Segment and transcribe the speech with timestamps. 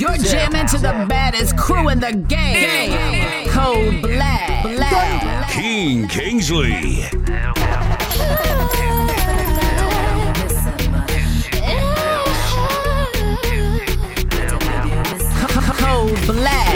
[0.00, 3.48] You're jamming to the baddest crew in the game.
[3.48, 4.62] Code Black.
[4.62, 5.48] Black.
[5.50, 7.04] Keen Kingsley.
[15.78, 16.72] Code Black.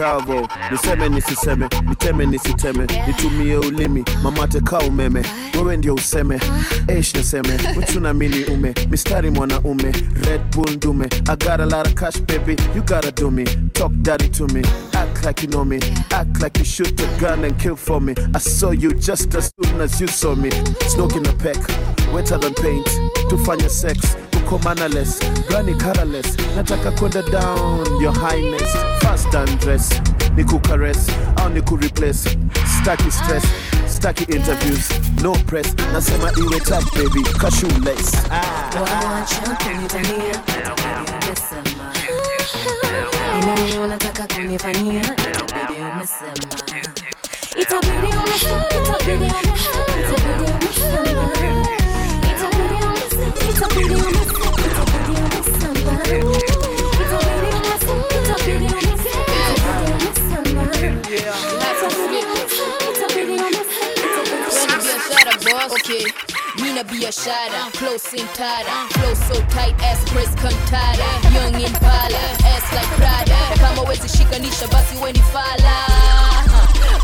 [0.00, 5.22] Bravo, niseme nisiseme, niteme nisiteme, nitumie ulimi, mamate ka umeme,
[5.54, 6.40] wewe ndio useme,
[6.88, 9.92] eish niseme, uchunamini ume, mistari mwanaume,
[10.26, 13.44] Red Bull ndume, I got a lot of cash baby, you gotta do me,
[13.74, 14.62] talk daddy to me,
[14.94, 15.78] act like you know me,
[16.12, 19.52] act like you shoot the gun and kill for me, I saw you just as
[19.62, 20.50] soon as you saw me,
[20.88, 21.58] smoking a peck,
[22.10, 22.86] wetter than paint,
[23.28, 25.18] tufanye sex, uko mannerless,
[25.48, 29.90] gani colorless, nataka kwenda down, your highness, fast undress,
[30.36, 32.38] nikukares au nikureplace,
[32.82, 33.44] staki stress,
[33.86, 34.88] staki interviews,
[35.22, 37.68] no press, nasema iwe tap baby, cashew
[38.30, 39.24] ah.
[43.84, 45.16] unataka kunifanyia
[65.88, 66.04] biashara boss okay
[66.62, 72.72] mina biashara close in tada flow so tight ass press kantada young in pala ass
[72.74, 73.36] like prada.
[73.58, 75.86] Kama wezi shikanisha basi weni fala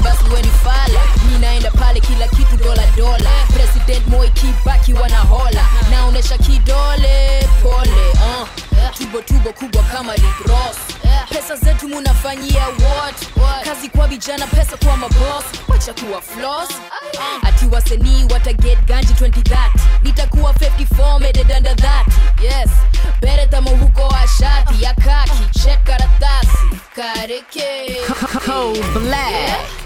[0.04, 1.00] basi weni fala
[1.32, 8.48] minaenda pale kila kitu dola dola president moi kibaki wanahola naonesha kidole pole uh.
[8.98, 10.76] tubo tubo kubwa kama Rick Ross
[11.28, 13.26] pesa zetu munafanyia what?
[13.64, 16.68] Kazi kwa vijana pesa kwa mabos wacha kuwa flos
[17.42, 19.56] ati wasanii wataget ganji 2030
[20.02, 22.06] nitakuwa 54 made under that.
[22.42, 22.70] Yes.
[23.20, 26.58] Bereta mahuko wa shati ya kaki check karatasi.
[26.96, 27.96] Kareke.
[28.46, 29.30] Code Black.
[29.32, 29.85] kareke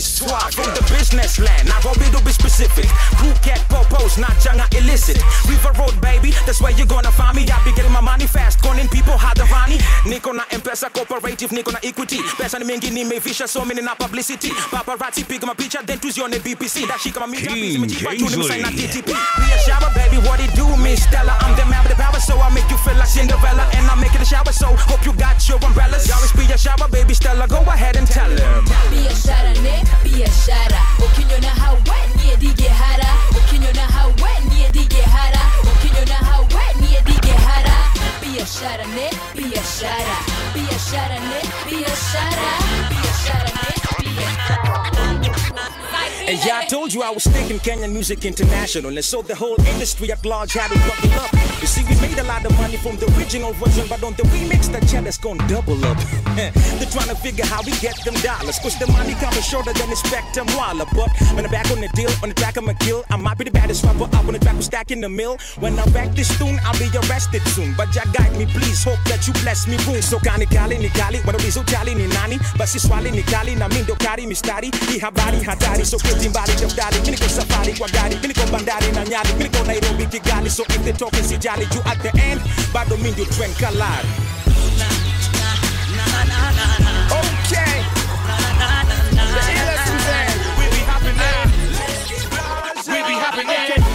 [0.00, 1.68] swag from the business land.
[1.68, 2.88] Nairobi to be specific.
[3.18, 5.20] Crew cat popos not changa illicit.
[5.48, 7.12] River road baby that's where you're gonna
[10.70, 12.20] niko na mpesa cooperative niko na equity.
[12.38, 14.50] Pesa ni mingi nimevisha so mini na publicity.
[14.70, 19.02] Paparazzi piga mapicha then tuzione bbc ndashika mamita King zimejipa tu nimesign na Kingsley.
[19.02, 21.36] TTP Biashara baby what it do Miss Stella?
[21.42, 23.94] I'm the man with the power so I make you feel like Cinderella and I
[24.00, 26.06] make it a shower so hope you got your umbrellas.
[26.08, 31.50] Y'all be a shower baby Stella go ahead and tell him biashara ne biashara ukinyona
[31.50, 33.08] hawe niye dige hara.
[33.30, 35.40] Ukinyona hawe niye dige hara.
[35.62, 37.74] Ukinyona hawe niye dige hara.
[38.22, 40.16] Biashara ne biashara
[40.54, 41.20] be a shadow,
[41.68, 45.89] be a shadow, be a shadow, be a shadow.
[46.30, 49.60] And yeah, I told you I was taking Kenyan music international And so the whole
[49.66, 51.32] industry at large had to buckle up.
[51.60, 54.22] You see we made a lot of money from the original version But on the
[54.30, 55.98] remix the cheddar's gonna double up.
[56.38, 59.90] They're trying to figure how we get them dollars Cause the money coming shorter than
[59.90, 62.74] the spectrum Walla But when I'm back on the deal, on the track I'm a
[62.74, 63.02] kill.
[63.10, 65.36] I might be the baddest rapper up on the track, we stack in the mill.
[65.58, 67.74] When I back this tune, I'll be arrested soon.
[67.74, 70.90] But Jah guide me please, hope that you bless me room So kani kali ni
[70.90, 75.84] kali, wanauliza ujali ni nani Basi swali ni kali, na kari mistari Hii habari hatari,
[75.84, 80.50] so keti Timbali, Jemdali, Miniko Safari, Wagari, Miniko Bandari, Nanyari, Miniko Nairobi, Kigali.
[80.50, 82.40] So if they talk is Ijali, you at the end,
[82.72, 83.14] but don't mean.
[83.14, 83.26] Okay.
[90.56, 91.44] We be happy now.
[92.86, 93.64] We be happy now.
[93.64, 93.90] Okay.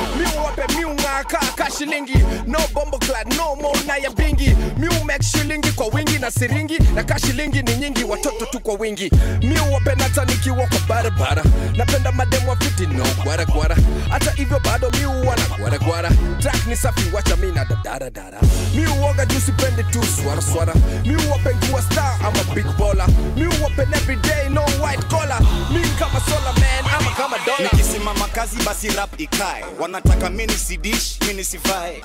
[0.55, 2.15] Up and mew ka shilingi.
[2.47, 4.55] No bombo clad no more na ya bingi.
[4.77, 6.77] Miu make shilingi kwa wingi na siringi.
[6.95, 9.11] Na ka shilingi ni nyingi watoto tu kwa wingi.
[9.41, 11.43] Miu wapenda nikiwa kwa barabara.
[11.77, 13.75] Napenda mademu wa fiti no gwaragwara
[14.09, 18.39] hata hivyo bado miuwa na gwaragwara track ni safi wacha mi na dadaradara
[18.75, 20.73] miuoga juu sipendi tu swaraswara
[21.05, 25.39] miuwape nkuwa star ama big bola miuwape everyday no white collar.
[25.71, 29.65] Mi kama sola man ama kama dola nikisimama kazi basi rap ikae.
[29.79, 32.01] Wanataka mini sidish mini sivae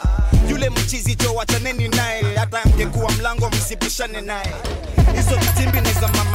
[0.51, 2.23] yule mchizi jo wachaneni naye.
[2.37, 4.53] Hata angekuwa mlango msipishane naye.
[5.17, 6.30] Hizo vitimbi ni za mama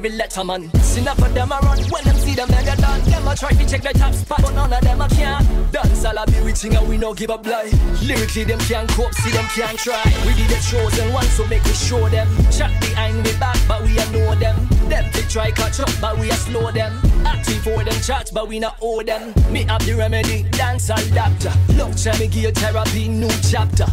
[0.00, 0.74] David Letterman.
[0.80, 3.02] See enough of them a run when them see them mega done.
[3.02, 5.44] Them a try to check the top spot, but none of them a can.
[5.72, 7.70] Dance all a be witching and we no give up lie.
[8.02, 10.02] Lyrically them can't cope, see them can't try.
[10.24, 12.26] We be the chosen ones, so make we show them.
[12.50, 14.56] Chat behind we back, but we a know them.
[14.88, 16.98] Them they try catch up, but we a slow them.
[17.26, 19.34] Active for them chat, but we not owe them.
[19.52, 21.52] Me have the remedy, dance all doctor.
[21.76, 23.84] Love try me give therapy, new chapter.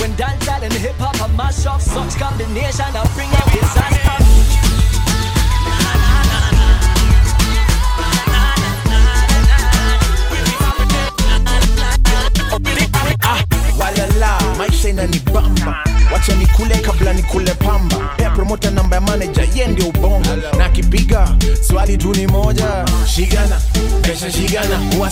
[0.00, 4.01] When dance dancehall and hip hop a mash up, such combination I bring out disaster.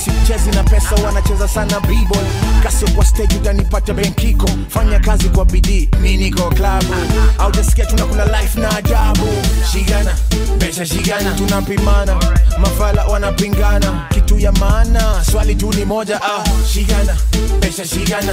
[0.04, 2.24] Shigana na pesa wanacheza sana b-boy
[2.62, 4.50] kasio kwa stage utanipata benkiko.
[4.68, 6.94] Fanya kazi kwa bidii mi niko klabu.
[7.38, 9.28] Au jasikia tunakula life na ajabu.
[9.72, 10.14] Shigana
[10.58, 12.16] pesa shigana tunapimana.
[12.58, 15.24] Mafala wanapingana kitu ya maana.
[15.30, 17.16] Swali tu ni moja ah, shigana
[17.60, 18.32] pesa shigana.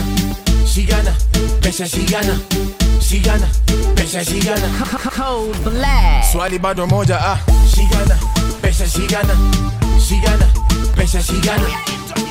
[0.74, 1.12] Shigana
[1.62, 2.40] pesa shigana.
[3.00, 3.48] Shigana
[3.96, 4.68] pesa shigana.
[5.18, 6.26] Cold black.
[6.32, 7.38] swali bado moja ah,
[7.76, 8.18] shigana
[8.62, 9.34] pesa shigana
[10.00, 10.46] shigana
[10.96, 11.68] pesa shigana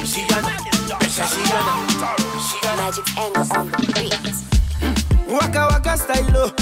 [0.04, 0.50] shigana
[0.98, 5.32] pesa shigana Magic angle on the beat.
[5.32, 6.52] waka waka stylo.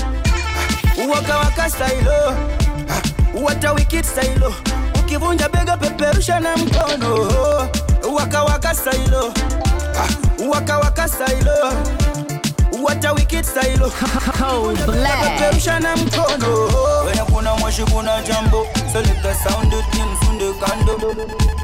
[1.08, 2.36] Waka waka stylo.
[3.34, 4.54] Wata wicked stylo.
[5.00, 7.28] Ukivunja bega peperusha na mkono.
[8.14, 9.32] Waka waka stylo.
[10.48, 11.08] Waka waka
[12.84, 13.90] stylo wata wicked stylo
[14.38, 14.86] Cold.
[14.86, 15.38] Black.
[15.38, 16.68] peperusha na mkono
[17.06, 21.14] wenye kuna moshi kuna jambo seleka sound nimfunde kando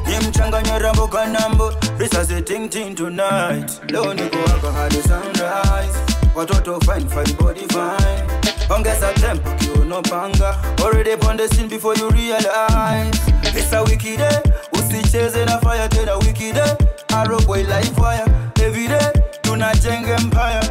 [0.07, 1.73] nimchanganya rambo kanambo.
[1.97, 3.81] Risasi ting ting tonight.
[3.91, 5.99] Leo niko hapa hadi sunrise
[6.35, 8.23] watoto fine fine body fine.
[8.69, 10.55] Ongeza tempo kiuno panga.
[10.83, 13.19] Already on the scene before you realize.
[13.43, 14.41] It's a wicked day.
[14.73, 16.75] Usicheze na fire tena wicked day.
[17.13, 18.25] Arrow boy life wire
[18.63, 20.61] every day tunajenga empire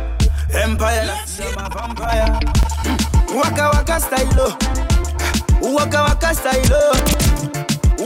[0.54, 1.06] empire.
[1.06, 2.32] Na sema vampire
[3.36, 4.54] waka waka stylo
[5.74, 6.96] waka waka stylo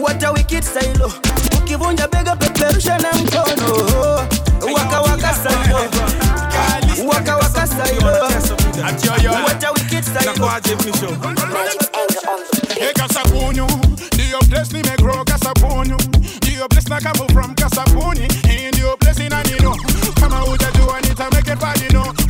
[0.03, 1.13] wata wicked stylo
[1.59, 3.75] ukivunja bega peperusha na mkono.
[4.75, 5.79] Waka waka stylo
[7.09, 8.13] waka waka stylo
[9.47, 10.51] wata wicked stylo
[12.75, 13.67] Hey, Kasapunyu,
[14.11, 15.97] the place ni me grow Kasapunyu.
[16.41, 18.25] The place na come from Kasapuni.
[18.51, 19.75] In the place in Anino.
[20.21, 21.31] Kama uja do anything,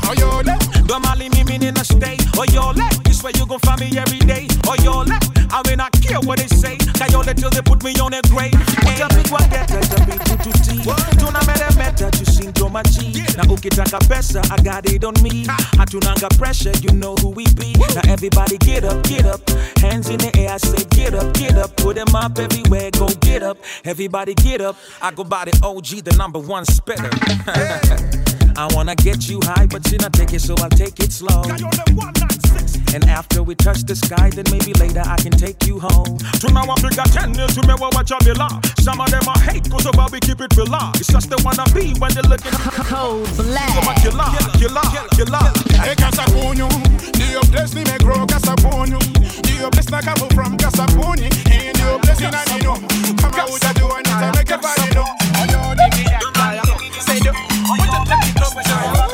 [0.09, 0.43] make it party no.
[0.43, 0.75] Oh, yo, le.
[0.85, 4.47] Domali mimi nina stay Oyole, this way you gon' find me every day.
[4.69, 5.17] Oyole,
[5.51, 6.77] I mean I care what they say.
[6.77, 8.53] Kayole till they put me on a grave.
[8.53, 10.83] Utapigwa geta, itabitu tuti
[11.19, 15.47] Tuna meta meta, tusinto machi Na ukitaka pesa, I got it on me.
[15.49, 15.57] Ah.
[15.79, 17.73] Hatunanga pressure, you know who we be.
[17.95, 19.49] Now everybody get up, get up.
[19.79, 21.77] Hands in the air, I say get up, get up.
[21.77, 23.57] Put them up everywhere, go get up.
[23.85, 24.77] Everybody get up.
[25.01, 27.11] I go by the OG, the number one spitter
[28.57, 31.43] I wanna get you high, but you're not take it, so I'll take it slow.
[32.95, 36.19] And after we touch the sky, then maybe later I can take you home.
[36.39, 38.61] To now I bring a ten years to me what watch me law.
[38.79, 40.71] Some of them I hate cause of how we keep it real.
[40.95, 42.55] It's just the wanna be when they looking
[42.87, 43.75] Cold black.
[43.75, 45.55] so much you love, you love, you love.
[45.83, 46.71] Hey Kasapunyu,
[47.19, 49.03] the place ni me grow Kasapunyu.
[49.43, 51.27] The place na come from Kasapuni.
[51.51, 52.79] In the place in Anino.
[53.19, 55.03] Kama uja do anything, make it party no.
[55.03, 55.24] Oh, yo, the media fire.
[57.65, 59.14] Say the, what you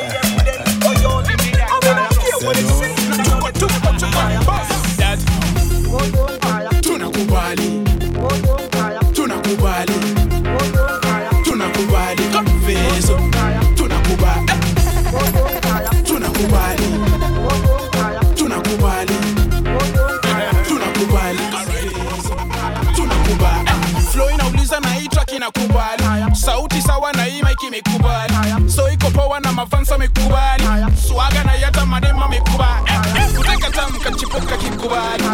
[26.40, 28.34] sawa na hii maiki imekubali.
[28.70, 30.64] So iko poa na mafansa amekubali.
[31.08, 32.90] Swaga na yata madema amekubali.
[33.36, 35.24] Kuteka tamu kachipuka kikubali.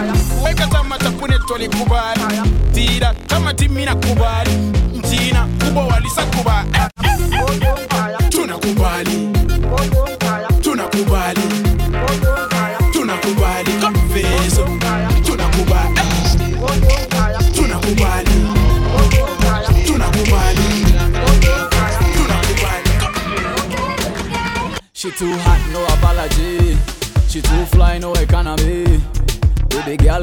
[0.45, 2.23] Weka tamu tapune twalikubali
[2.75, 4.51] tira kama timi nakubali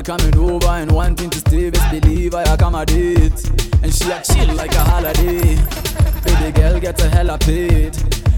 [0.04, 3.50] coming over and wanting to stay, best believe I accommodate.
[3.82, 5.56] And she a chill like a holiday.
[6.24, 7.96] Baby girl get a hella paid.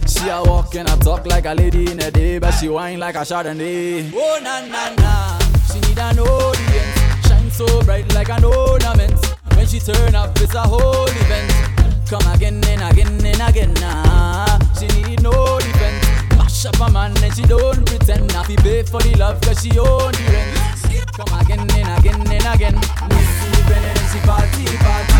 [0.08, 3.00] She a walk and a talk like a lady in a day, but she whine
[3.00, 4.12] like a Chardonnay.
[4.14, 5.40] Oh na na na,
[5.72, 7.28] she need an audience.
[7.28, 9.14] Shine so bright like an ornament.
[9.56, 11.52] When she turn up, it's a whole event.
[12.10, 13.74] Come again and again and again.
[13.76, 14.60] Nah.
[14.80, 16.06] She need no defense.
[16.38, 18.32] Mash up a man and she don't pretend.
[18.32, 20.65] Fi pay for the love cause she own the rent.
[21.18, 22.76] Come again and again and again.
[22.76, 25.15] Miss Independent and party party.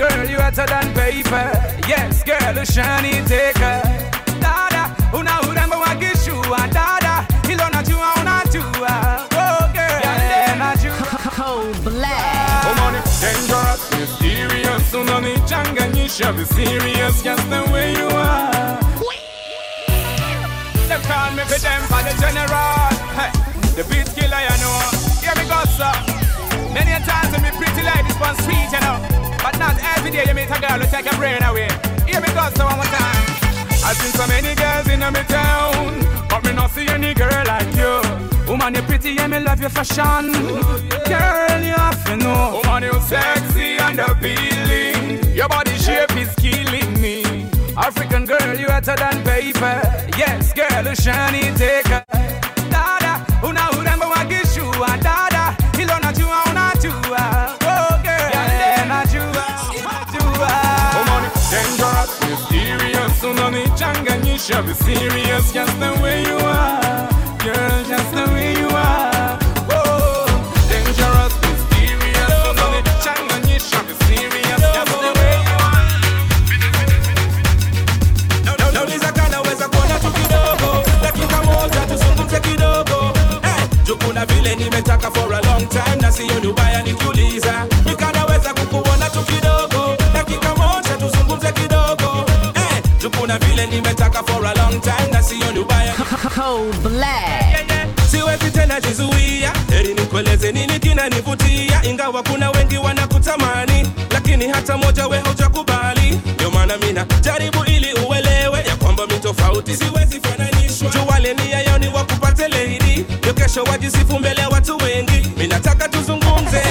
[0.00, 1.46] Girl, you hotter than paper.
[1.86, 3.82] Yes, girl, you shiny taker.
[4.40, 6.60] Dada, una urembo wa kishua.
[6.72, 8.92] Dada, hilo najua unajua.
[9.42, 11.06] Oh, girl, yeah, najua.
[11.36, 12.64] Cold black.
[12.64, 14.94] Oh, Woman, it's dangerous, mysterious.
[14.94, 18.78] Unanichanganyisha, be serious, just the way you are.
[20.88, 22.88] Them call me for them for the general.
[23.18, 23.30] Hey,
[23.76, 24.80] the beat killer, you know.
[25.20, 25.92] Here we go, sir.
[26.72, 28.98] Many a times in me pretty ladies on street, you know.
[29.42, 31.68] But not every day you meet a girl who take a brain away.
[32.06, 33.26] Here we go, so one more time.
[33.82, 37.74] I've seen so many girls in my town, but me not see any girl like
[37.74, 38.00] you.
[38.46, 40.32] Woman, you pretty and me love your fashion.
[41.10, 42.60] Girl, you have to know.
[42.62, 45.34] Woman, you sexy and appealing.
[45.34, 47.48] Your body shape is killing me.
[47.76, 49.80] African girl, you hotter than paper.
[50.18, 52.04] Yes, girl, you shiny taker.
[63.20, 67.08] Be jangin', you should be serious, just the way you are.
[67.44, 69.38] Girl, just the way you are.
[69.68, 70.24] Oh,
[70.70, 72.32] dangerous, mysterious.
[72.56, 75.88] Be jangin', you should be serious, just the way you are.
[82.40, 83.12] kidogo
[83.42, 86.69] hey, for a long time na siyo dubaya
[93.60, 95.92] vile nimetaka for a long time That's the only way.
[96.34, 97.66] Cold black.
[98.10, 99.52] siwezi tena jizuia.
[99.70, 101.82] Heri nikueleze nini kinanivutia.
[101.84, 106.20] Ingawa kuna wengi wanakutamani lakini hata moja we hujakubali.
[106.34, 110.90] Ndio maana mina jaribu ili uelewe ya kwamba mi tofauti siwezi fananishwa.
[110.90, 115.30] Juwale nia yao ni wakupate leidi ndio kesho wajisifu mbele ya watu wengi.
[115.36, 116.62] Mi nataka tuzungumze.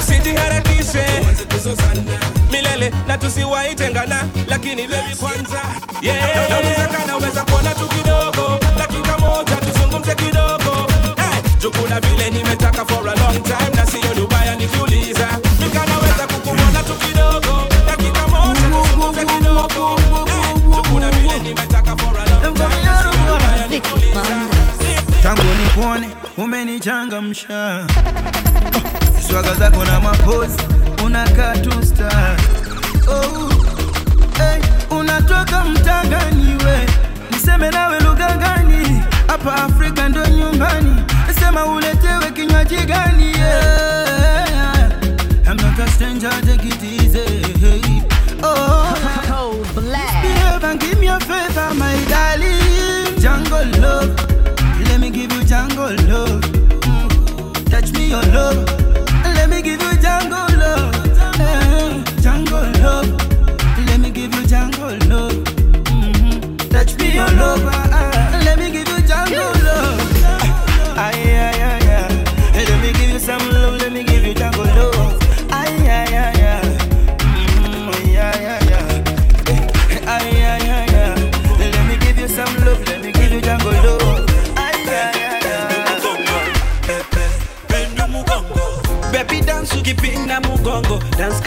[0.00, 1.04] Usijiharakishe
[2.90, 5.60] milele na tusiwaitengana lakini bebi kwanza
[6.02, 6.50] yeah.
[6.50, 10.86] nauliza kanaweza kuona tu kidogo dakika moja tuzungumze kidogo.
[11.16, 11.60] Hey,
[12.00, 15.28] vile nimetaka for a long time na siyo dubaya nikiuliza.
[15.60, 20.00] Nikanaweza kukuona tu kidogo dakika moja tuzungumze kidogo.
[20.26, 24.22] Hey, jukuna vile nimetaka for a long time na siyo dubaya nikiuliza.
[26.38, 27.86] Unanichangamsha
[29.28, 30.58] swaga zako na mapozi
[31.04, 31.56] unakaa
[33.08, 33.48] oh,
[34.38, 34.60] hey,
[34.98, 36.86] unatoka mtangani we
[37.30, 40.96] niseme nawe lugha gani hapa afrika ndo nyumbani
[41.40, 44.90] sema uletewe kinywaji gani yeah.
[45.48, 47.24] I'm not a stranger, take it easy.
[47.60, 48.02] Hey.
[48.42, 48.94] Oh,
[49.28, 50.22] cold black.
[50.22, 53.20] Behave and give me a favor, my darling.
[53.20, 54.10] Jungle love,
[54.88, 56.40] let me give you jungle love.
[56.82, 57.70] Mm.
[57.70, 58.65] Touch me your love,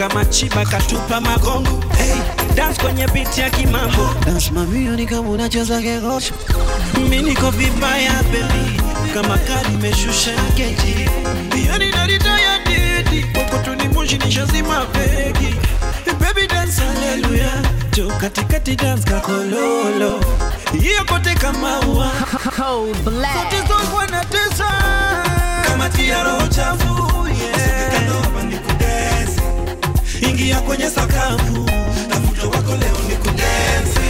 [0.10, 1.84] dance kama chiba katupa magongo.
[1.98, 2.16] Hey,
[2.56, 4.10] dance kwenye biti ya kimambo.
[4.26, 6.34] Dance mamio ni kama unacheza kegosho.
[7.10, 8.82] Mi niko vibaya baby.
[9.14, 11.10] Kama kadi imeshusha keji.
[11.68, 13.24] Yani narita ya didi.
[13.34, 15.56] Kokotuni moshi nishazima pegi
[16.20, 17.52] baby dance haleluya
[17.94, 20.24] jo katikati dance kakololo.
[20.82, 22.12] Hiyo kote kama ua.
[23.04, 24.66] Kote zokwa na tesa
[25.68, 28.10] kama tia roho chafu yeah.
[30.22, 31.66] Ingia kwenye sakafu.
[32.10, 34.10] Tafuta wako leo ni kudensi.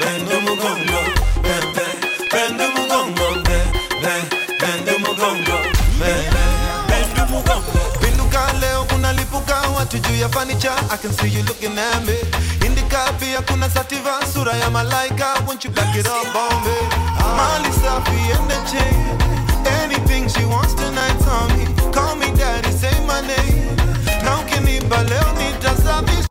[0.00, 1.00] Bendo mgongo
[1.42, 1.86] bebe
[2.32, 4.14] bendo mgongo bebe
[4.60, 5.58] bendo mgongo
[5.98, 7.98] bendo mgongo.
[8.00, 12.14] Pinduka leo kunalipuka watu juu ya fanicha I can see you looking at me.
[13.20, 15.34] Pia kuna sativa sura ya malaika.
[15.46, 16.62] Won't you back it up on
[17.36, 23.20] Mali safi and the Anything she wants tonight tell me Call me daddy, say my
[23.20, 23.76] name
[24.90, 26.29] Ukinipa leo nitasabisha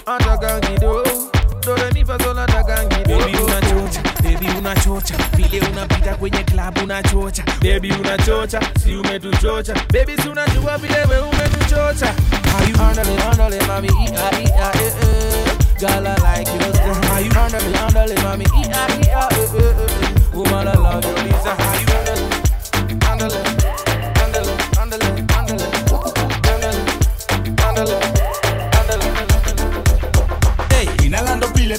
[0.07, 1.03] Atakangido.
[1.63, 3.19] Do re mi fa sol atakangido.
[3.19, 5.15] Baby unachocha, baby unachocha.
[5.37, 7.43] Vile unapita kwenye club unachocha.
[7.63, 9.75] Baby unachocha, si umetuchocha.
[9.93, 12.15] Baby si unajua vile we umetuchocha.
[12.53, 15.57] How you handle it, handle it, mami, ia, ia, eh, eh.
[15.79, 16.95] Girl, I like your style.
[16.95, 20.35] How you handle it, handle it, mami, ia, ia, eh, eh, eh.
[20.37, 21.55] Woman, I love you, Lisa.
[21.55, 21.94] How you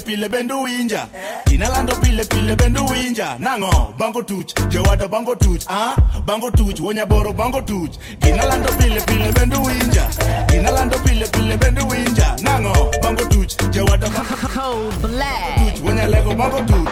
[0.06, 1.08] pile bendo winja.
[1.52, 3.36] Inalando pile pile bendo winja.
[3.38, 5.96] Nango bango tuch jowada bango tuch ah?
[6.24, 7.98] Bango tuch wonyaboro bango tuch.
[8.20, 10.08] Inalando pile pile bendo winja.
[10.54, 12.36] Inalando pile pile bendo winja.
[12.42, 15.82] Nango bango tuch jowada bango Cold black.
[15.84, 16.88] wonyalego bango tuch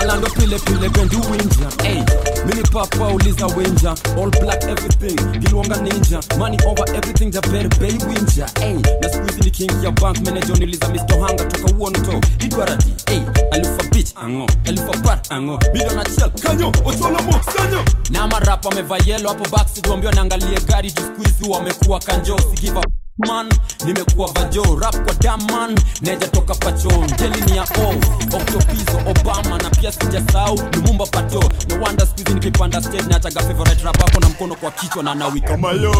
[0.00, 1.68] alando pile pile bendi winja.
[1.84, 2.02] Ey
[2.46, 3.90] mini papa uliza winja.
[4.18, 6.20] All black everything gilwanga ninja.
[6.38, 8.46] Money over everything japere bay winja.
[8.60, 13.20] Ey na squeeze ni king ya bank manager niliza mr hanga toka uonto idwaradi ey
[13.50, 14.46] alifa bitch ango.
[14.66, 15.58] Alifa pat ango.
[15.72, 17.84] Bido na chel kanyo otolo mo sanyo.
[18.10, 22.84] Na marapa amevaa yellow hapo backseat wambio naangalie gari tu squeeze wamekuwa kanjo sigiva
[23.26, 23.48] man.
[23.84, 27.94] Nimekuwa vajo rap kwa daman neja toka pachon jelini ya o.
[28.36, 34.20] Octopizo obama na pia sijasau lumumba pato no wonder nikipanda stage nachaga favorite rap ako
[34.20, 35.14] na mkono kwa kichwa na
[35.56, 35.92] mayo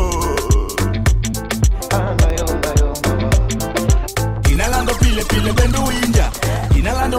[4.51, 4.95] inalando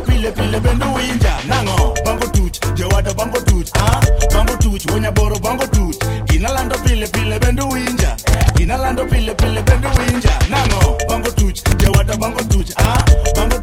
[0.02, 4.02] pile pile bendo winja nango bango tuch jowada bango tuch ah?
[4.34, 5.96] Bango tuch wonyaboro bango tuch.
[6.36, 8.16] Inalando pile pile bendo winja
[8.64, 13.04] ndinalando pile pile pendiwinja nango bangotuchi jewata bangotuchi a ah?
[13.36, 13.63] bango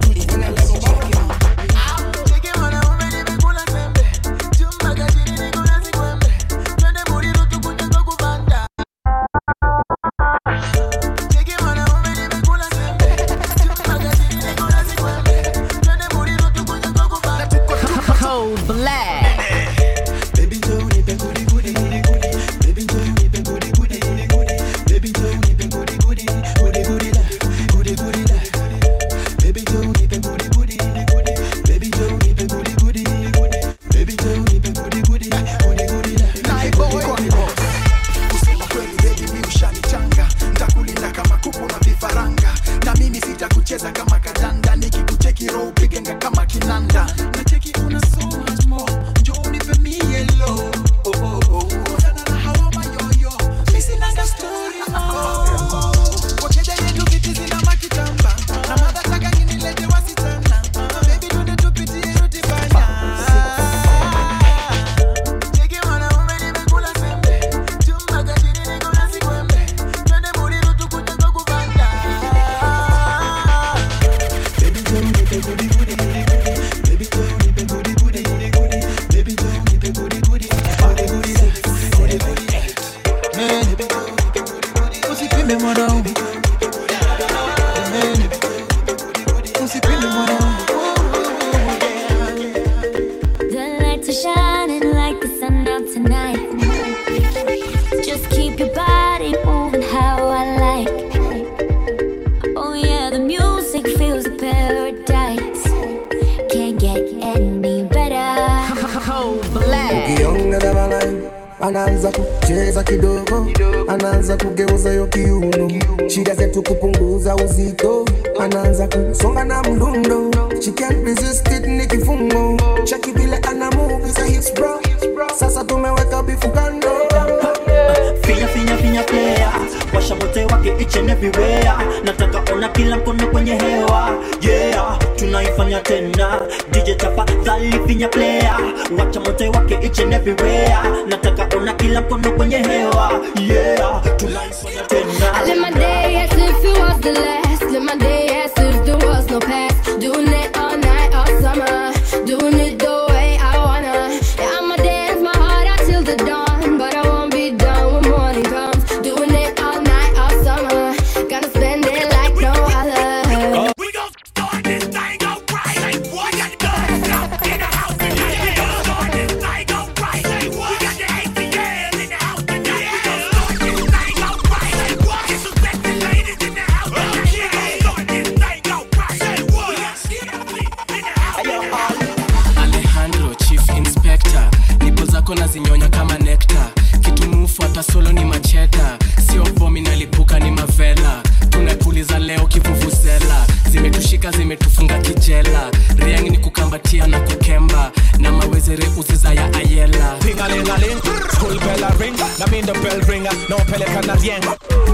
[202.50, 204.42] mean the bell ringer, no peleka na rieng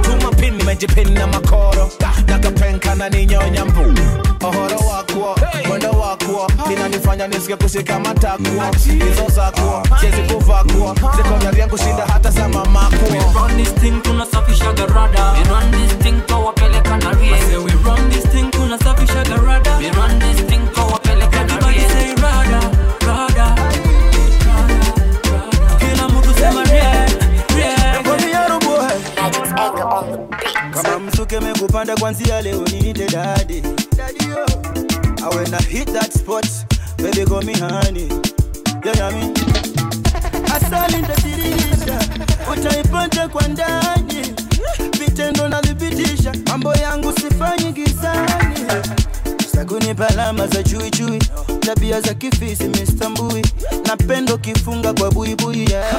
[0.03, 1.91] Tumapin nimejipin na makoro.
[2.27, 3.95] Nakapenka na ninyonya mbu
[4.47, 5.37] Ohoro wakuo,
[5.69, 12.31] mwendo wakuo Inanifanya nisike kushika matakuo Hizo zakuo, chezi kuvakuo Ziko na rieng kushinda hata
[12.31, 15.33] za mamakuo run this thing tunasafisha garada.
[15.33, 19.79] We run this thing kawapeleka na say we run this thing tunasafisha garada.
[19.79, 20.56] We run this thing
[31.41, 33.63] kama kupanda kwanzia leo niite dadi
[35.23, 36.47] I when I hit that spot.
[36.97, 38.09] Baby call me honey.
[40.55, 41.99] Asali nitatirisha
[42.53, 44.35] utaipata kwa ndani.
[44.99, 48.67] Vitendo nathibitisha mambo yangu sifanyi gizani.
[49.55, 51.19] Sakunipa alama za chuichui
[51.61, 53.47] tabia za kifisi mistambui
[53.87, 55.95] napendo kifunga kwa buibui yeah.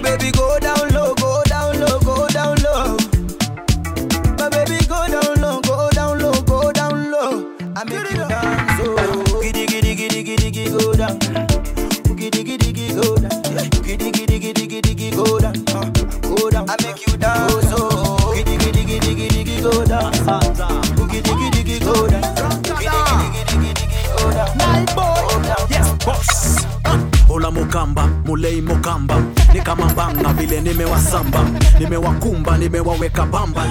[0.02, 1.14] Baby go down low,
[7.80, 9.40] I make you dance, oh.
[9.42, 11.18] Giddy giddy giddy giddy giddy go down.
[12.14, 13.42] Giddy giddy giddy go down.
[13.82, 15.56] Giddy giddy giddy giddy giddy go down.
[15.68, 15.90] Uh,
[16.20, 16.68] Go down.
[16.68, 18.34] I make you dance, oh.
[18.36, 20.79] Giddy giddy giddy giddy giddy go down.
[27.50, 29.16] Ola mukamba mulei mukamba.
[29.54, 31.44] Ni kama mbanga vile nimewasamba.
[31.80, 33.66] Nimewakumba nimewaweka bamba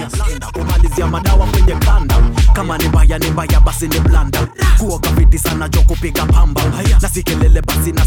[0.53, 2.15] kumalizia madawa kwenye kanda.
[2.53, 6.61] Kama ni mbaya ni mbaya basi ni blanda kuoka viti sana jo kupiga pamba.
[7.01, 7.23] Na si
[7.61, 8.05] basi na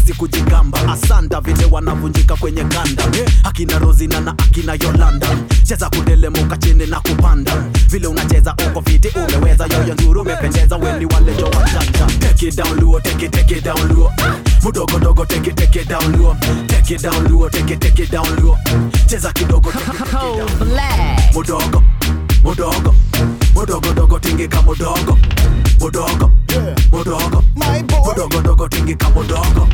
[0.89, 3.03] asanda vile wanavunjika kwenye kanda.
[3.43, 5.27] Akina rozina na akina yolanda.
[5.63, 7.51] Cheza kudelemuka chini na kupanda.
[7.89, 11.49] Vile unacheza uko viti umeweza yoyo nzuri umependeza weni wale jo
[13.85, 14.11] luo
[14.63, 16.35] mudogo dogo take it take it down luo
[16.67, 18.57] take it down luo take it take it down luo
[19.07, 21.33] cheza kidogo take it, take it down.
[21.33, 21.83] mudogo
[22.43, 22.95] mudogo
[23.53, 25.17] mudogo dogo tingika bodogo
[25.79, 26.31] mudogo
[26.91, 27.43] mudogo.
[28.05, 29.67] Mudogo dogo tingika bodogo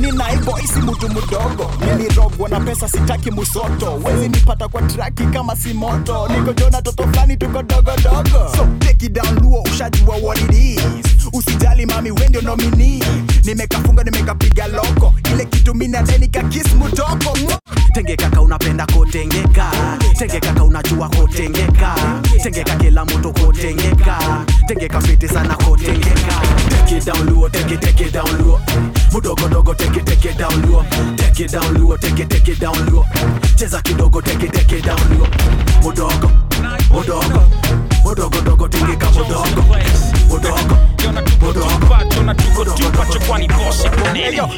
[0.00, 1.70] ni naiboisi mutu mdogo.
[1.86, 4.00] Nilirogwa na pesa sitaki musoto.
[4.04, 6.28] Wezi nipata kwa traki kama si moto.
[6.28, 10.82] Niko jona toto fulani tuko dogodogo so take it down luo ushajua what it is.
[11.32, 13.04] Usijali mami wendio nomini
[13.44, 15.14] nimekafunga nimekapiga loko.
[15.34, 17.38] Ile kitu minadeni kakis mutoko
[17.94, 19.70] tenge kaka unapenda kotengeka
[20.18, 21.94] tenge kaka unajua kotengeka
[22.42, 24.18] tenge kaka kila mtu kotengeka
[24.68, 28.60] tenge kafiti sana kotengeka take it down luo take it take it down luo
[29.12, 30.84] mudogo dogo take it take it down luo
[31.16, 33.04] take it down luo take it take it down luo
[33.56, 35.26] cheza kidogo take it take it down luo
[35.82, 36.30] mudogo
[36.90, 37.42] mudogo
[38.04, 39.76] mudogo dogo tingika mudogo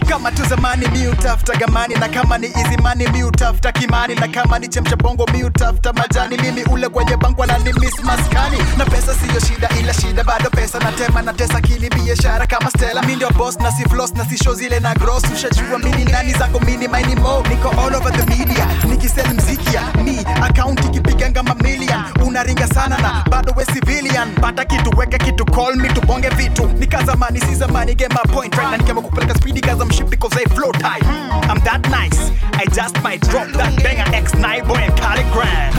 [0.08, 4.58] kama tu zamani mi utafuta gamani na kama ni izimani mi utafuta kimani na kama
[4.58, 8.56] ni chemcha bongo mi utafuta majani mimi ule kwenye bangwa na ni maskani.
[8.78, 12.70] Na pesa siyo shida ila shida bado pesa na tema na tesa kili biashara kama
[12.70, 15.22] stela mi ndio boss na si floss na si show zile na gross.
[15.34, 20.18] Ushajua mini nani zako mini mini mo niko all over the media nikisell mziki mi
[20.42, 21.54] account ikipiga ngama
[22.26, 24.34] unaringa sana na bado we civilian.
[24.34, 26.66] Pata kitu weka kitu call me tubonge vitu.
[26.78, 28.54] Nika zamani si zamani get my point.
[28.56, 31.02] Right na nikema kupeleka speedy cause I'm shit because I flow tight.
[31.02, 31.50] Hmm.
[31.50, 32.30] I'm that nice.
[32.52, 35.72] I just might drop that banger X9 boy and Calligram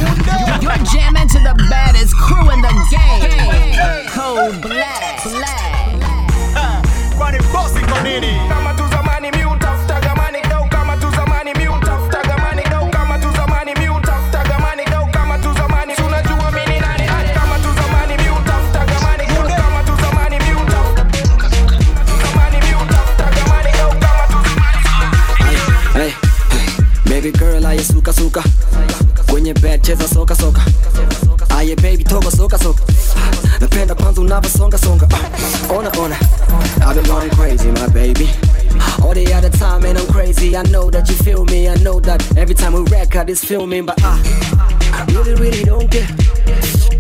[0.62, 4.08] You're jamming to the baddest crew in the game.
[4.10, 5.20] Cold Black.
[7.18, 8.32] Kwani bosi kwa nini?
[27.80, 28.44] Aye suka suka.
[29.32, 30.62] Kwenye bed cheza soka soka.
[31.50, 32.84] Aye baby toka soka soka.
[33.62, 35.08] Napenda kwanza unavyosonga songa.
[35.14, 36.16] Ah, ona ona.
[36.82, 38.30] I've been going crazy my baby.
[39.02, 40.58] All the other time and I'm crazy.
[40.58, 41.70] I know that you feel me.
[41.70, 46.08] I know that every time we record it's filming but I really really don't care.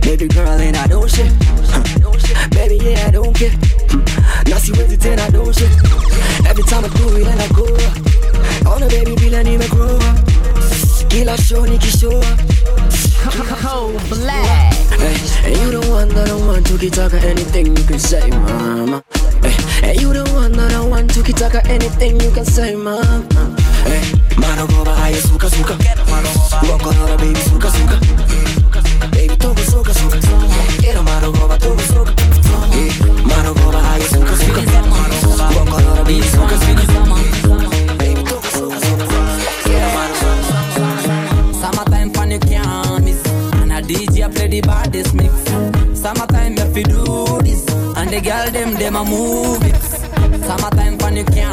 [0.01, 1.31] Baby girl and I don't shit.
[2.51, 3.51] Baby yeah I don't care.
[4.47, 5.71] Na siwezi tena I don't shit.
[6.47, 7.65] Every time I do it and I go.
[8.65, 10.28] Ona baby vile nimegrow up
[11.09, 12.21] kila show nikishow
[13.25, 14.73] up Cold Black.
[14.99, 19.03] Hey, and you the one that I want to kitaka anything you can say, mama.
[19.43, 19.55] Hey,
[19.89, 23.25] and you the one that I want to kitaka anything you can say, mama.
[23.83, 24.01] Hey,
[24.37, 25.75] mano goba aye suka suka.
[26.69, 27.97] Wako nora baby suka suka.
[29.11, 30.17] Baby toka suka suka.
[30.87, 32.13] Ira mano goba toka suka.
[33.27, 34.61] Mano goba aye suka suka.
[35.55, 36.48] Wako nora baby suka
[44.49, 45.33] the baddest mix.
[45.99, 47.67] Summertime you fi do this.
[47.97, 49.81] And the girl them them a move it.
[50.47, 51.48] Summertime fun you can't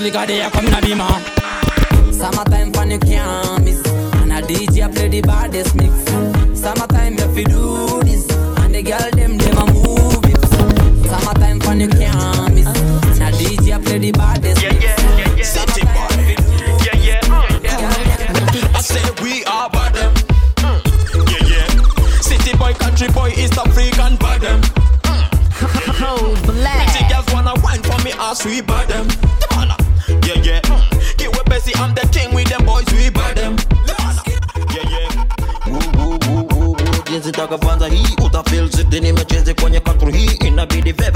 [0.00, 1.04] Put a click there come in a beamer.
[2.10, 3.86] Summertime fun you can't miss.
[4.16, 5.92] And a DJ play the baddest mix.
[6.58, 8.26] Summertime you fi do this.
[8.60, 10.40] And the girl them them a move it.
[11.04, 12.66] Summertime fun you can't miss.
[13.20, 14.82] And a DJ play the baddest mix.
[14.82, 15.44] Yeah, yeah, yeah, yeah.
[15.44, 16.08] City boy.
[16.86, 17.20] Yeah, yeah.
[18.72, 20.14] I say we are bad them.
[21.28, 22.20] Yeah, yeah.
[22.22, 24.62] City boy, country boy, East African bad them.
[26.00, 26.88] Cold oh, Black.
[26.88, 28.88] Pretty girls wanna wine for me, ass we bad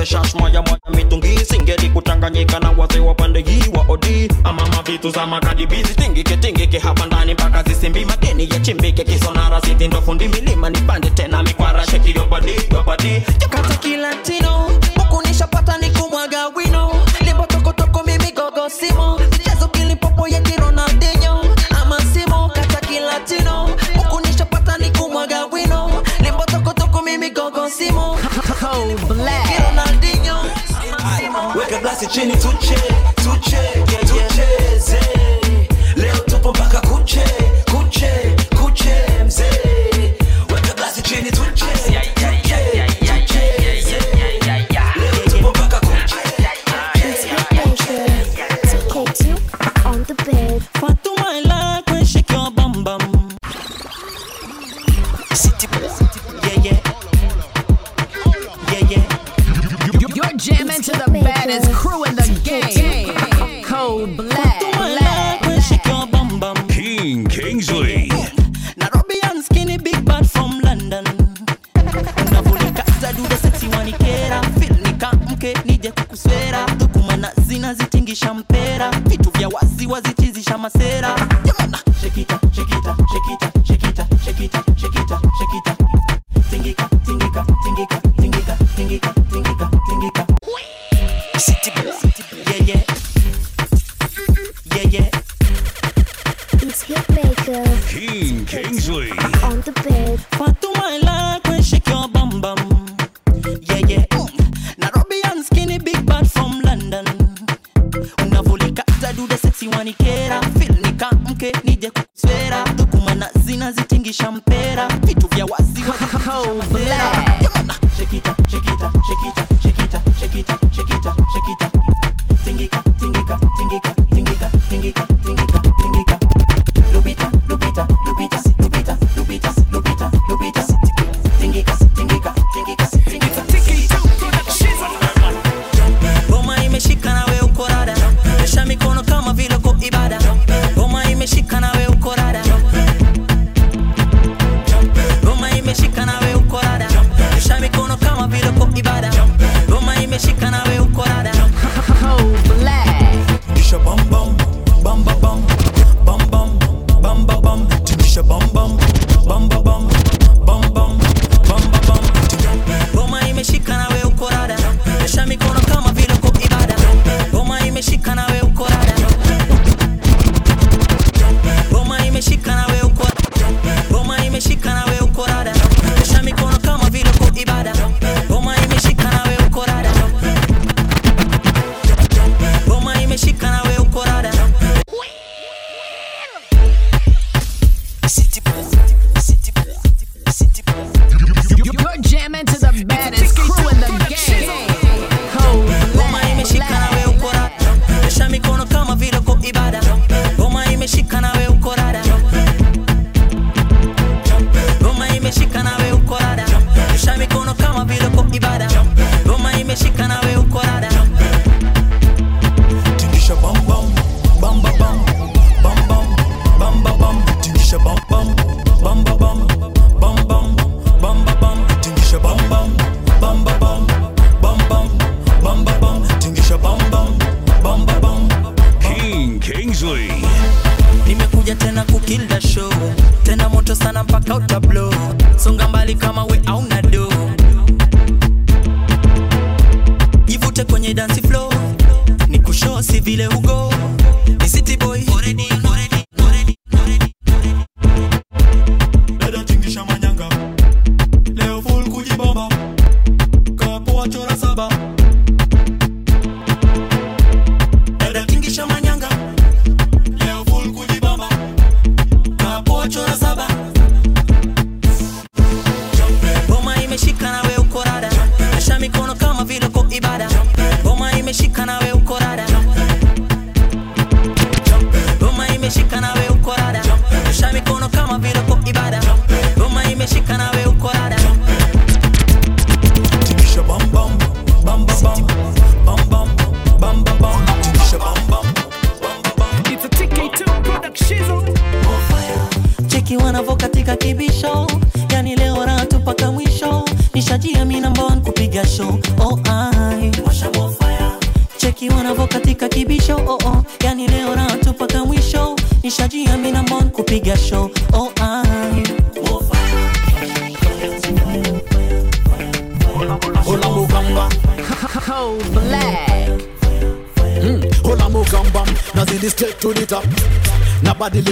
[0.05, 4.31] inabidi veve shash moja moja mitungi singeli kuchanganyika na wazee wa pande hii wa odi.
[4.45, 8.05] Ama mavitu za makadibizi tingike tingike hapa ndani mpaka zisimbi.
[8.05, 13.23] Madeni yachimbike kisonara siti ndo fundi milima nipande tena mikwara shekiyobadi yobadi yobadi.
[13.81, 14.71] Kilatino
[32.05, 33.14] weka to chini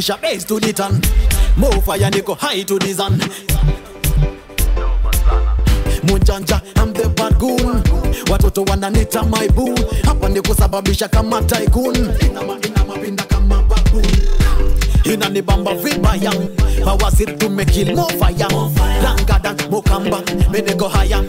[0.02, 1.00] push a bass to the ton.
[1.56, 3.18] Move fire and go high to the sun.
[6.02, 7.82] Munjanja, I'm the bad goon.
[8.26, 9.74] Watoto wananita my boo.
[10.04, 11.94] Hapa ni kusababisha kama tycoon.
[12.20, 14.04] Inama, inama, pinda kama baboon.
[15.04, 16.32] Inanibamba vibaya.
[16.84, 18.48] Power sit to make more fire.
[19.02, 21.22] Dangadan, mukamba, mene go higher.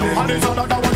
[0.00, 0.87] And it's another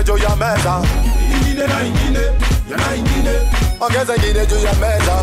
[0.00, 0.82] ongeza ngine juu ya meza.
[1.36, 2.20] Ingine na ingine
[2.70, 3.34] yana ingine.
[3.80, 5.16] Ongeza ingine juu ya meza.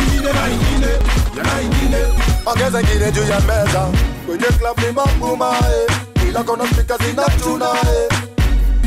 [0.00, 0.92] Ingine na ingine
[1.36, 1.98] yana ingine.
[2.46, 3.88] Ongeza ingine juu ya meza.
[4.26, 8.08] Kwenye club ni mambuma eh ila kona speaker zinatuna eh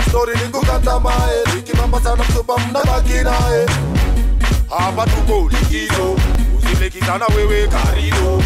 [0.09, 3.65] story ni kukata mae likimamba sana mtupa mnabaki naye.
[4.77, 6.15] Hapa tuko likizo
[6.57, 8.43] usimekitana wewe karibu.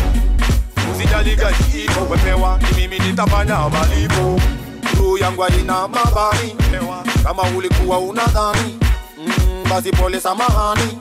[0.96, 1.38] Usijali
[2.12, 4.40] wepewa ni mimi nitafanya malipo.
[5.00, 6.56] Roho yangu haina mabani
[7.30, 8.80] kama ulikuwa unadhani
[9.18, 10.98] mm, basi pole samahani.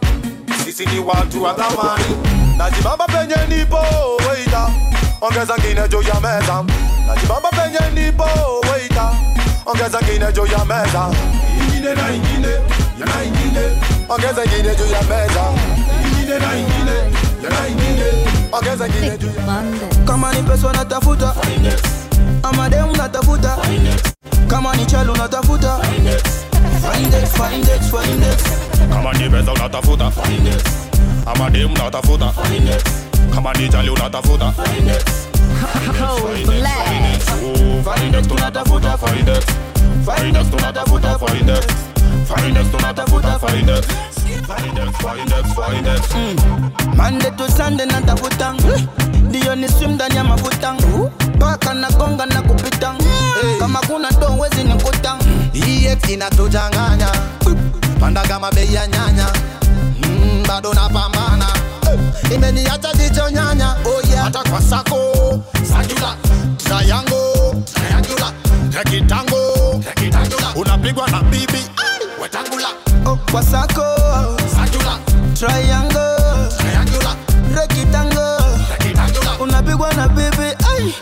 [0.64, 2.04] Sisi ni watu wa dhamani.
[2.58, 3.76] najibamba penye nipo
[4.30, 4.68] weita
[5.20, 6.64] ongeza ngine juu ya meza.
[7.06, 8.24] Najibamba penye nipo
[8.72, 9.12] weita
[9.66, 11.10] ongeza ngine juu ya meza.
[11.62, 12.48] Ingine na ingine
[13.00, 13.64] yana ingine.
[14.08, 15.44] Ongeza ngine juu ya meza.
[16.06, 16.96] Ingine na ingine
[17.44, 18.04] yana ingine.
[18.52, 19.62] Ongeza ngine juu ya
[20.06, 21.34] kama ni pesa natafuta
[22.42, 23.56] ama demu natafuta
[24.48, 26.06] kama ni chalo natafuta Find
[27.14, 28.42] it, find it, find it.
[28.90, 30.12] kama ni pesa unatafuta
[31.26, 32.32] ama demu unatafuta
[33.34, 34.88] kama ni jali unatafuta Find
[38.28, 39.44] tunatafuta oh, find it.
[40.04, 41.64] Find it oh, tunatafuta find it.
[42.26, 42.70] Find it.
[42.70, 43.84] Tunatafuta find it
[44.48, 44.94] Find it.
[44.96, 46.02] Find it find it.
[46.14, 46.96] Mm.
[46.96, 48.54] Monday to Sunday natafuta
[49.22, 50.74] ndio ni swim ndani ya mafuta
[51.38, 52.94] paka na gonga na kupita
[53.58, 55.16] kama kuna ndo wezi nikuta.
[55.54, 57.08] EF inatuchanganya
[58.00, 59.26] panda kama bei ya nyanya.
[60.02, 61.46] Mm, bado napambana.
[62.34, 63.76] Imeniacha jicho nyanya.
[63.84, 64.24] Oh yeah.
[64.24, 65.42] hata kwa sako.
[65.72, 66.14] Sajula.
[66.64, 67.64] Triangle.
[67.74, 68.32] Triangula
[68.72, 69.80] rekitango
[70.56, 71.64] unapigwa na bibi.
[72.22, 72.68] Wetangula
[73.06, 73.84] oh, kwa sako.
[74.54, 74.98] Sajula.
[75.34, 76.16] Triangle.
[76.58, 77.16] Triangula
[77.54, 78.38] rekitango
[79.40, 80.54] unapigwa na bibi.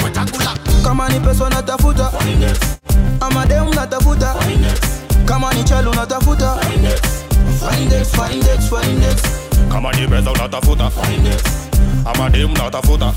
[0.04, 0.45] Wetangula
[0.86, 2.10] kama ni pesa natafuta
[3.20, 4.34] ama demu natafuta
[5.24, 9.22] kama ni chalo natafuta Find it, find it, find it.
[9.72, 10.90] kama ni pesa unatafuta
[12.04, 13.12] ama demu unatafuta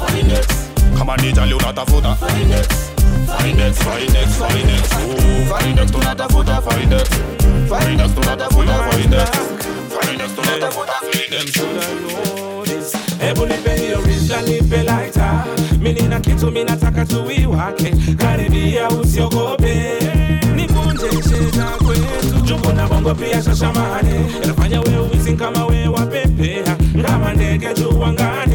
[0.97, 4.93] kama ni jali unatafuta Find it, find it, find it.
[4.93, 6.61] Ooh, Find it, tunatafuta.
[6.61, 8.83] Find it, tunatafuta.
[8.89, 11.57] Find it, tunatafuta find it.
[13.19, 15.45] hebu nipe hiyo rizla nipe laita
[15.79, 19.75] mini na kitu minataka tuiwake karibia usiogope.
[20.55, 22.39] Nivunje cheza kwetu.
[22.45, 24.11] Juku na bongo pia shashamane.
[24.43, 26.75] Inafanya we uwizi kama we wapepea
[27.05, 28.48] kama ndege juu angani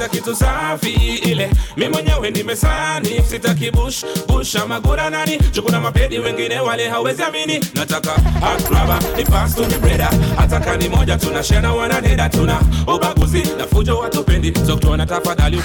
[0.00, 0.90] wapi tu safi
[1.24, 1.50] ile.
[1.76, 5.38] Mi mwenyewe nimesani sitaki bush bush ama gura nani.
[5.52, 7.64] Chukuna mapedi wengine wale hawezi amini.
[7.74, 8.10] Nataka
[8.42, 12.60] akraba ni pasto ni breda hata kani moja tuna shena wanadeda tuna
[12.96, 15.62] ubaguzi na fujo watupendi soktuana tafadhali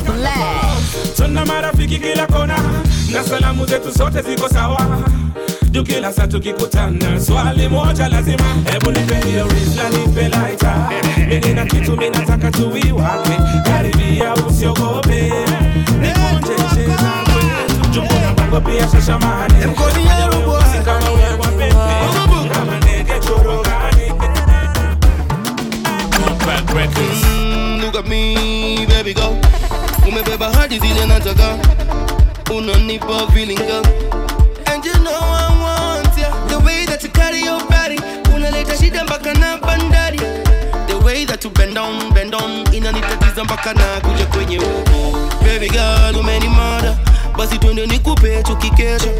[1.16, 2.58] tuna marafiki kila kona
[3.12, 4.86] na salamu zetu zote ziko sawa
[5.84, 10.90] kila saa tukikutana swali moja lazima hebu nipe hiyo rizla nipe laita
[11.28, 15.32] mimi na kitu mimi nataka tuiwake karibia usiogope.
[16.00, 17.90] Nikunje cheza kwetu.
[17.90, 20.64] Juu kuna bongo pia shashamani Mkoni ya rubwa.
[20.72, 21.74] Si kama wewe wapepe
[22.54, 24.12] kama ndege chorogani.
[27.24, 29.36] Mm, look at me, baby girl.
[30.08, 31.56] Umebeba hadi zile nataka,
[32.56, 33.84] unanipa feeling girl.
[34.66, 35.57] And you know I want ya.
[35.57, 35.57] The
[36.68, 37.96] way that you carry your body,
[38.34, 40.18] unaleta shida mpaka na bandari.
[40.86, 45.18] The way that you bend on bend on inanitatiza mpaka na kuja kwenye uko.
[45.44, 46.96] Baby girl, umenimada,
[47.36, 49.10] basi twende nikupe tukikesha.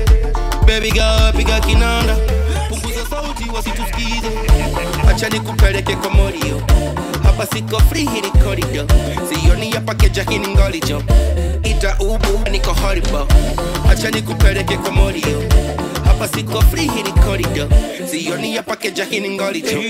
[0.67, 2.17] Baby girl, piga kinanda,
[2.69, 4.31] punguza sauti wasitusikize.
[5.11, 6.63] Acha nikupeleke kwa morio
[7.23, 8.87] hapa siko free hii ni corridor.
[9.29, 11.03] Sioni hapa keja hii ngolijo.
[11.63, 13.27] Ita ubu niko horrible.
[13.91, 15.43] Acha nikupeleke kwa morio
[16.19, 17.69] hapa siko free hii ni corridor
[18.11, 19.81] sioni hapa keja hii ni ngolijo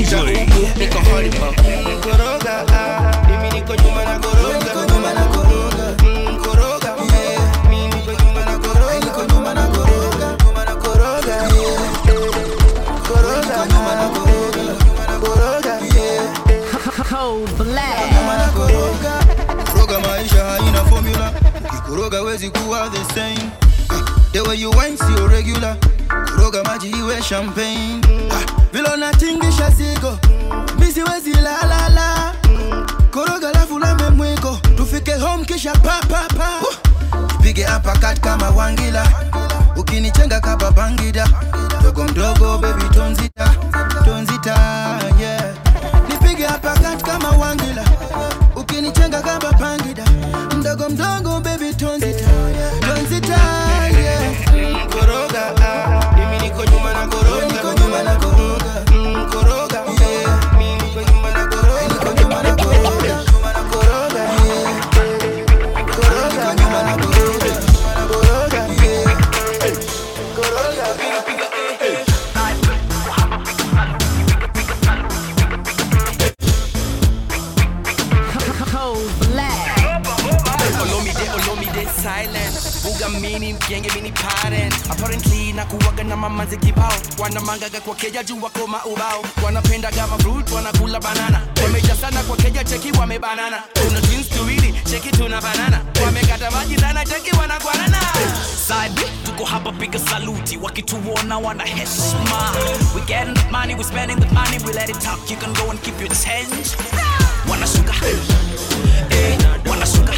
[0.00, 1.54] ita ubu niko horrible
[2.02, 5.96] koroga ah, mimi niko nyuma na koroga nyuma na koroga.
[6.02, 6.88] Mm, koroga.
[6.88, 7.70] Yeah.
[7.70, 9.00] mimi niko nyuma na koroga.
[9.04, 10.36] Niko nyuma na koroga.
[10.44, 11.34] Nyuma na koroga.
[11.34, 11.82] Yeah.
[13.08, 13.66] koroga.
[13.66, 14.62] Nyuma na koroga.
[14.84, 15.74] Nyuma na koroga.
[17.10, 18.54] Cold Black.
[18.54, 20.00] Koroga.
[20.08, 21.32] Maisha haina formula.
[21.68, 23.50] Ukikoroga wezi kuwa the same.
[23.60, 23.63] Ah,
[24.34, 25.76] the way you wine sio regular.
[26.36, 28.00] Koroga maji iwe champagne.
[28.30, 30.18] Ah, vile unatingisha siko
[31.42, 32.32] la la la.
[33.10, 36.48] Koroga lafu lambe mwiko tufike home kisha papapa
[37.40, 39.06] ipige hapa kat kama wangila.
[39.76, 41.28] Ukinichenga kaba bangida.
[41.82, 43.54] Dogo mdogo baby tonzita
[44.04, 44.54] tonzita
[45.20, 45.54] yeah.
[46.08, 47.63] Nipige hapa kat kama wangila
[83.68, 86.92] genge mini parent Apparently nakuwaga na mamazi kibao.
[87.18, 89.24] Wanamangaga kwa keja juu wako maubao.
[89.44, 91.40] Wanapenda gama fruit, wanakula banana.
[91.62, 93.62] Wameja sana kwa keja cheki wamebanana.
[93.72, 95.80] Tuna twins tuwili, cheki tuna banana.
[96.04, 97.98] Wamekata maji sana cheki wanakwanana
[98.66, 100.56] Side tuko hapa piga saluti.
[100.56, 102.52] Wakituona wana heshima.
[102.94, 104.58] We getting that money we spending the money.
[104.66, 106.76] We let it talk you can go and keep your change.
[107.50, 107.92] Wanashuka
[109.10, 109.38] eh
[109.70, 110.12] wanashuka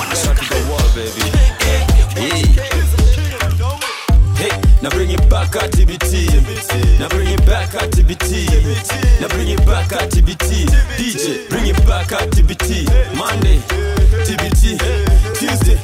[0.00, 1.63] wanashuka Hey,
[4.82, 6.98] now bring it back at TBT.
[6.98, 9.20] Now bring it back at TBT.
[9.20, 10.66] Now bring it back at TBT.
[10.96, 12.86] DJ, bring it back at TBT.
[13.16, 13.58] Monday,
[14.24, 14.78] TBT.
[15.38, 15.78] Tuesday,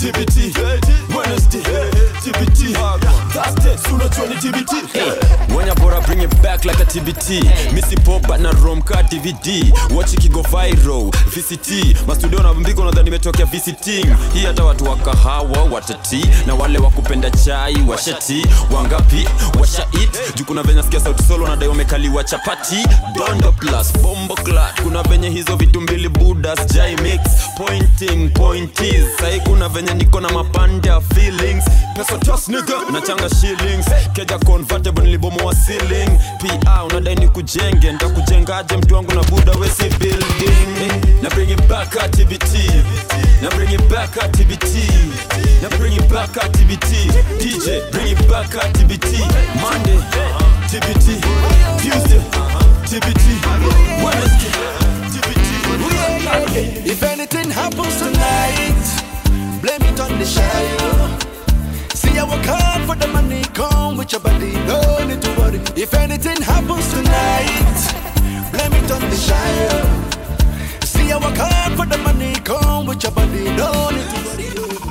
[0.00, 0.52] TBT.
[1.14, 1.62] Wednesday,
[2.22, 2.99] TBT.
[3.80, 5.14] Hey,
[5.54, 7.72] when you bora bring it back like a TBT.
[7.72, 9.70] Missy pop but na rom ka DVD.
[9.94, 11.10] Watch it viral.
[11.30, 11.96] VCT.
[12.06, 14.06] Mastudio na mbiko nadhani nimetokea visiting.
[14.34, 19.28] Hii hata watu wa kahawa watati na wale wa kupenda chai washati wangapi
[19.60, 22.76] washa it juu kuna venye sikia sauti solo wamekaliwa chapati
[23.14, 26.66] dondo plus bombo clat kuna venye hizo vitu mbili budas
[27.60, 31.64] pointing pointies sai kuna venye niko na mapanda feelings.
[31.96, 33.86] Pesa tos nigga nachanga shillings.
[34.14, 36.10] Keja convertible nilibomoa ceiling.
[36.64, 40.92] Pa unadai ni kujenge ntakujengaje mtu wangu na buda wesi building?
[41.22, 42.54] Na bring it back at TBT
[43.42, 44.74] na bring it back at TBT
[45.62, 49.18] na bring it back at TBT DJ bring it back at TBT
[49.60, 49.98] Monday
[50.70, 51.20] TBT
[51.82, 52.20] Tuesday
[52.84, 53.24] TBT
[54.04, 54.69] Wednesday
[56.52, 58.82] If anything happens tonight,
[59.62, 61.18] blame it on the shadow.
[61.94, 65.60] See, I work hard for the money, come with your body, no need to worry.
[65.76, 67.78] If anything happens tonight,
[68.50, 69.86] blame it on the shadow.
[70.84, 74.89] See, I work hard for the money, come with your body, no need to worry.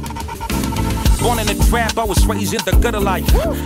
[1.21, 3.25] Born in a trap, I was raised in the gutter life.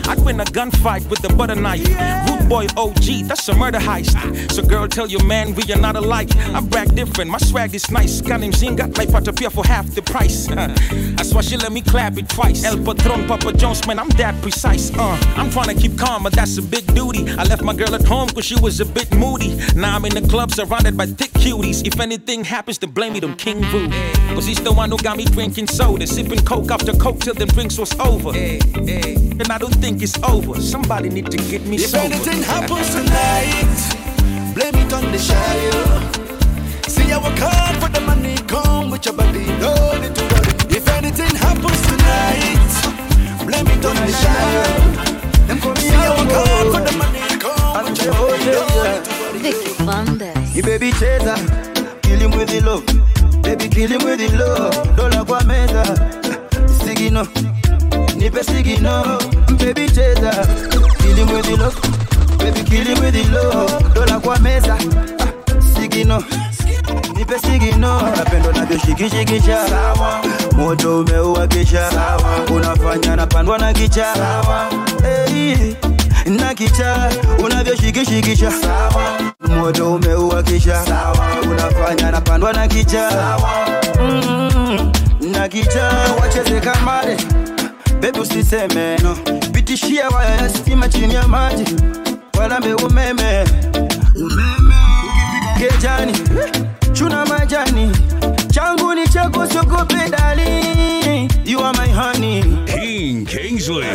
[0.10, 1.88] I'd win a gunfight with a butter knife.
[2.28, 4.52] Root boy OG, that's a murder heist.
[4.52, 6.36] So girl, tell your man we are not alike.
[6.38, 8.22] I brag different, my swag is nice.
[8.22, 10.48] Kanim Zinga, naipata pia for half the price.
[11.24, 12.64] That's why she let me clap it twice.
[12.64, 14.92] El Patron, Papa Jones, man, I'm that precise.
[14.98, 17.30] Uh, I'm trying to keep calm, but that's a big duty.
[17.38, 19.56] I left my girl at home cause she was a bit moody.
[19.76, 21.86] Now I'm in the club surrounded by thick cuties.
[21.88, 23.90] If anything happens, then blame it on King Vu.
[24.36, 27.56] Cause he's the one who got me drinking soda, sipping coke after coke till them
[27.56, 28.30] drinks was over.
[28.36, 29.16] Eh, eh.
[29.40, 30.60] And I don't think it's over.
[30.62, 32.06] Somebody need to get me If sober.
[32.06, 35.84] anything happens tonight, blame it on the shadow.
[36.88, 40.54] See, I work hard for the money, come with your body, no need to worry.
[40.78, 42.72] If anything happens tonight,
[43.46, 44.70] blame it on the shadow.
[45.82, 48.64] See, I work hard for the money, come with your body, no
[49.42, 50.56] need to worry.
[50.56, 51.36] You baby chaser,
[52.04, 52.86] kill him with the love.
[53.42, 54.96] Baby kill him with the love.
[54.96, 55.84] Dola kwa meza,
[57.04, 57.28] sigino,
[58.18, 59.18] nipe sigino.
[59.60, 60.32] Baby cheza,
[61.00, 62.38] kill him with.
[62.38, 63.94] Baby kill him with.
[63.94, 64.78] Dola kwa meza,
[65.20, 65.28] ah,
[65.76, 66.24] sigino,
[67.16, 68.02] nipe sigino.
[68.16, 69.58] Napendo navyoshikishikisha,
[70.58, 71.48] moto umeua
[72.56, 74.14] unafanya napandwa na kicha.
[76.26, 77.10] Na kicha
[77.46, 78.52] unavyoshikishikisha
[79.58, 80.44] moto umeua
[81.52, 83.10] unafanya napandwa na kicha
[84.02, 84.92] Mm,
[85.34, 87.18] na kicha wacheze kamare
[88.00, 89.18] bebi usiseme no.
[89.52, 91.66] Pitishia waya ya stima chini ya maji.
[92.40, 93.44] Walambe umeme.
[95.58, 96.14] Kejani
[96.94, 97.92] chuna majani.
[98.52, 102.44] Changu ni chako sokopedali you are my honey.
[102.66, 103.86] King Kingsley.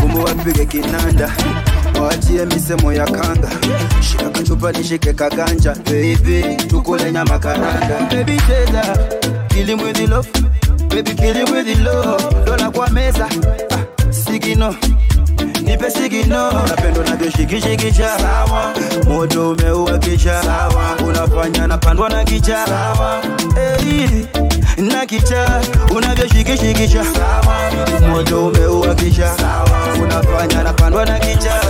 [0.00, 1.30] Kumbu wapige kinanda.
[2.02, 3.50] Wachie misemo ya kanga.
[4.00, 5.74] Shika kachupa chupa nishike kaganja.
[5.74, 7.98] Baby tukule nyama karanga.
[8.10, 8.96] Baby cheza
[9.60, 10.28] kill him with the love.
[10.88, 12.44] Baby kill him with the love.
[12.46, 13.28] Dola kwa meza
[13.70, 14.74] ah, sigino
[15.62, 18.74] nipe sigino napendo navyoshikishikisha sawa.
[19.08, 20.96] Moto umeuakisha sawa.
[21.08, 22.66] Unafanya napandwa na kicha.
[22.66, 23.22] Sawa.
[23.54, 24.26] Hey,
[24.76, 25.60] na kicha.
[25.96, 27.70] Unavyoshikishikisha sawa.
[28.08, 29.94] Moto umeuakisha sawa.
[30.02, 31.60] Unafanya napandwa na kicha.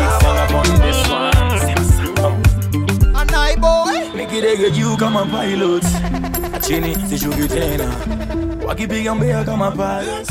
[4.16, 5.84] Nikidege juu kama pilot
[6.60, 7.84] chini sishuki tena.
[8.66, 10.30] Wakipiga mbea kama pilots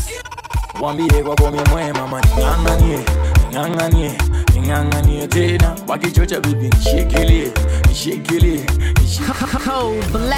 [0.82, 3.00] wambie kwa komi mwema maning'ang'anie
[3.52, 4.12] ning'ang'anie
[4.54, 5.76] ning'ang'anie tena.
[5.88, 7.52] Wakichocha bibi nishikilie
[7.90, 8.66] nishikilie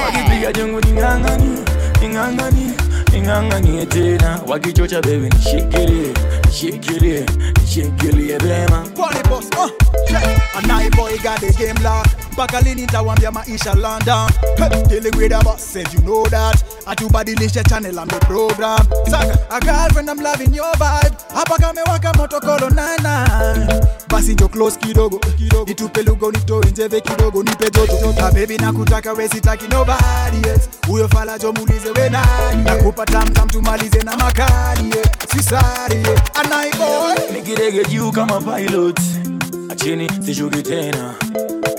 [0.05, 1.59] wakipiga jungu ning'ang'anie
[2.01, 2.71] ning'ang'anie
[3.13, 4.39] ning'ang'anie tena.
[4.47, 6.13] Wakichocha bebi nishikilie
[6.45, 7.25] nishikilie
[7.61, 8.83] nishikilie vema
[9.29, 9.69] boss, uh,
[11.57, 12.20] game locked.
[12.37, 14.29] Bakalini tawambia maisha London.
[14.57, 16.63] Hey, dealing with a boss, says you know that.
[16.85, 18.79] Atubadilisha channel on the program.
[19.07, 21.15] Saka, a girlfriend I'm loving your vibe.
[21.33, 23.27] Hapa kamewaka moto kolo nana.
[24.09, 25.65] Basi njo close kidogo, kidogo.
[25.65, 28.21] Nitupe lugo nitoe njeve kidogo nipe joto.
[28.21, 30.69] na baby nakutaka we sitaki nobody else.
[30.87, 32.63] Huyo fala jo muulize we nani.
[32.63, 34.93] Nakupa tam tam tumalize na makali.
[35.33, 36.21] Sisari, yeah.
[36.35, 37.33] a boy.
[37.33, 38.99] nikidege juu kama pilot
[39.69, 41.13] achini sishuki tena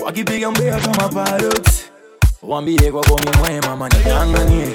[0.05, 1.69] wakipiga mbea kama parot,
[2.43, 4.67] wambie kwa komi mwema maning'ang'anie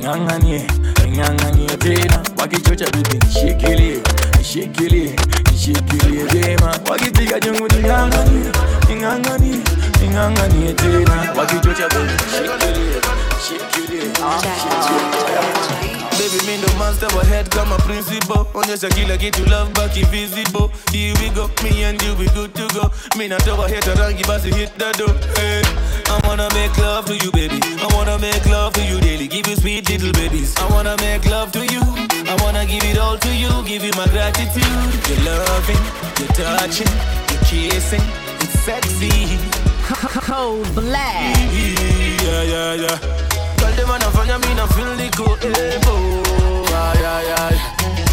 [0.00, 0.66] ning'ang'anie
[1.04, 2.20] ning'ang'anie tena.
[2.38, 4.00] Wakichocha bibi nishikilie
[4.38, 5.16] nishikilie
[5.52, 8.44] nishikilie tena, wakipiga jungu ning'ang'anie
[8.88, 9.58] ning'ang'anie
[10.00, 11.32] ning'ang'anie tena.
[11.38, 13.00] Wakichocha bibi nishikilie
[13.36, 18.46] nishikilie nishikilie Baby mi ndo master wa head kama principal.
[18.54, 22.66] Onyesha kila kitu love back invisible here we go me and you we good to
[22.74, 22.90] go.
[23.16, 25.14] Mi natoka heta rangi basi hit the door.
[25.36, 25.62] Hey.
[26.06, 27.58] I wanna make love to you baby.
[27.82, 29.26] I wanna make love to you daily.
[29.28, 30.54] Give you sweet little babies.
[30.58, 31.82] I wanna make love to you.
[32.28, 33.50] I wanna give it all to you.
[33.66, 34.64] Give you my gratitude.
[35.08, 35.82] Your loving
[36.20, 36.92] your touching
[37.30, 38.02] your kissing.
[38.40, 39.38] It's sexy.
[40.24, 41.36] Cold black.
[41.52, 43.33] yeah yeah yeah
[43.76, 45.94] them anafanya mi na feel niko ebo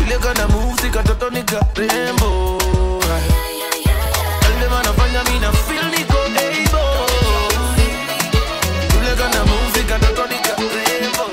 [0.06, 2.58] Ile kana move sikatoto nika rembo.
[4.60, 4.74] Them
[5.52, 6.84] feel niko ebo
[8.98, 11.26] Ile kana move sikatoto nika rembo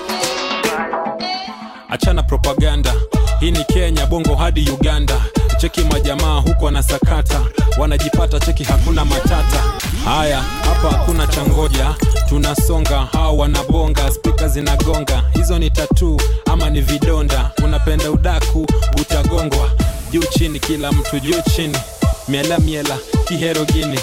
[1.91, 2.93] achana propaganda.
[3.41, 5.21] Hii ni kenya bongo hadi uganda
[5.59, 7.41] cheki majamaa huko wanasakata
[7.79, 9.63] wanajipata cheki hakuna matata.
[10.05, 11.95] Haya hapa hakuna changoja
[12.29, 15.25] tunasonga hawa wanabonga spika zinagonga.
[15.35, 16.21] Hizo ni tatu
[16.53, 17.51] ama ni vidonda.
[17.65, 18.67] Unapenda udaku
[19.01, 19.71] utagongwa.
[20.11, 21.79] Juu chini kila mtu juu chini.
[22.29, 22.99] Miela miela
[23.29, 24.01] kiherogini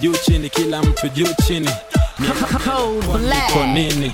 [0.00, 1.70] juu chini kila mtu juu chini.
[3.50, 4.12] Iko nini?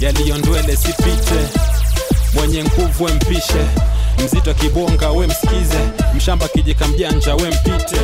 [0.00, 1.48] Yaliyondwele sipite.
[2.34, 3.66] Mwenye nguvu we mpishe
[4.24, 5.78] mzito kibonga we msikize.
[6.16, 7.96] Mshamba kijika mjanja we mpite.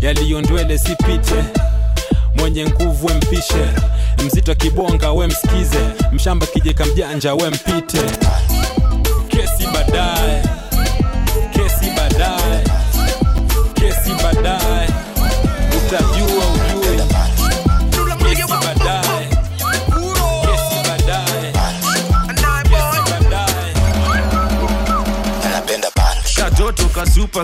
[0.00, 1.44] Yaliyondwele sipite.
[2.34, 3.66] Mwenye nguvu we mpishe.
[4.26, 5.78] Mzito kibonga we msikize.
[6.12, 7.98] Mshamba kijika mjanja we mpite.
[9.28, 10.42] Kesi baadaye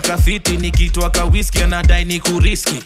[0.00, 2.82] kasupa kafiti nikitwa ka whisky anadai ni kuriski.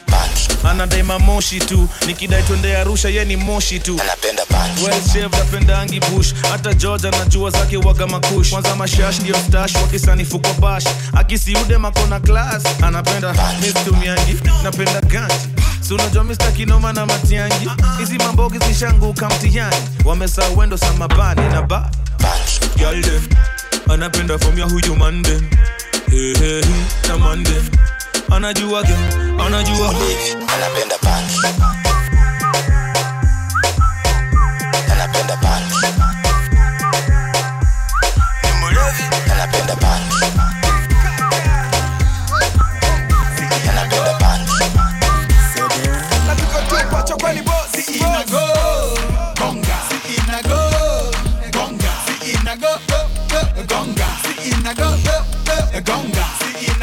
[0.64, 4.00] Anadai mamoshi tu nikidai twende arusha ye ni moshi tu.
[4.00, 4.82] Anapenda punch.
[4.82, 8.50] Well shaved apendangi bush hata george anajua zake waga makush.
[8.50, 10.84] Kwanza mashash ndio stash wakisanifu kwa bash.
[11.12, 15.34] Akisiude makona klas anapenda mistumiangi napenda ganji
[15.80, 17.68] sunajua unajua mista kinoma na matiangi?
[17.98, 19.76] Hizi mambogi zishanguka mtihani.
[20.04, 21.90] Wamesaa wendo samabani na ba.
[22.76, 23.04] Girl
[23.88, 25.40] anapenda from ya huyu mande
[26.14, 26.62] hey, hey,
[27.02, 27.50] tamande
[28.30, 28.84] anajua
[29.46, 29.94] anajua
[30.54, 31.40] anapenda pangi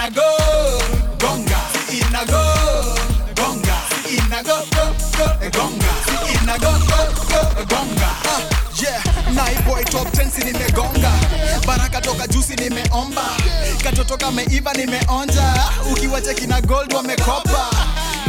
[0.07, 0.21] inago
[1.19, 1.57] Gonga.
[1.89, 2.41] Si inago
[3.35, 3.75] Gonga.
[4.07, 4.55] Si inago
[5.51, 5.93] Gonga.
[6.05, 6.71] Si inago
[7.69, 8.09] Gonga.
[8.25, 8.41] Ah,
[8.81, 9.01] Yeah,
[9.33, 11.11] Nai boy top 10 si nimegonga.
[11.67, 13.21] Baraka toka jusi nimeomba.
[13.83, 15.53] Katoto kameiva nimeonja.
[15.91, 17.69] Ukiwa cheki na gold wamekopa.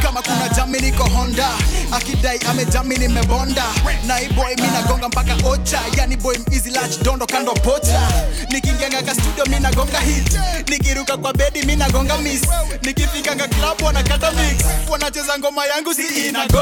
[0.02, 1.48] Kama kuna jami niko honda.
[1.92, 3.64] Akidai amejami nimebonda.
[4.06, 5.80] Na boy mi nagonga mpaka ocha.
[5.96, 8.08] Yani boy mizilach dondo kando pocha.
[8.50, 12.42] Nikiingianga ka studio mi nagonga hit nikiruka kwa bedi mi nagonga miss.
[12.82, 14.64] Nikifikanga club wanakata mix.
[14.90, 16.60] Wanacheza ngoma yangu si inago.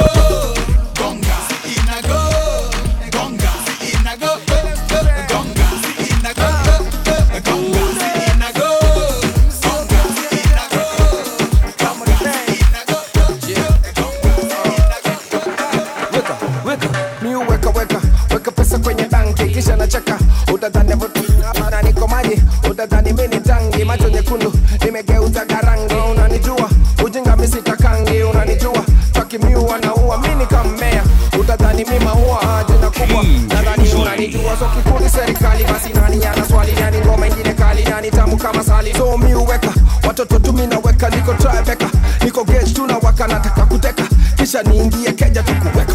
[0.99, 1.37] Gonga
[1.77, 2.21] inago.
[3.13, 3.53] Gonga
[38.43, 38.95] kama sali.
[38.95, 39.73] So miuweka
[40.09, 41.87] watoto tumi naweka niko tribeka.
[42.25, 44.03] Niko gage tunawaka nataka kuteka.
[44.37, 45.95] Kisha niingie keja tukuweka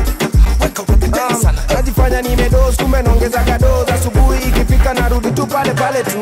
[1.16, 6.18] Um, najifanya nimedos kumbe naongezaga dos asubuhi ikifika narudi tu pale pale tu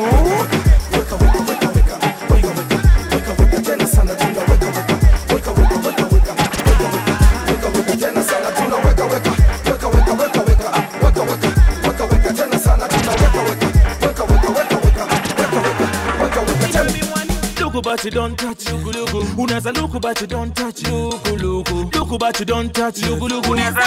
[18.04, 19.42] but you don't touch luku luku.
[19.42, 21.90] Unaweza luku but you don't touch luku luku.
[21.92, 23.50] Luku but you don't touch luku luku.
[23.50, 23.80] Unaweza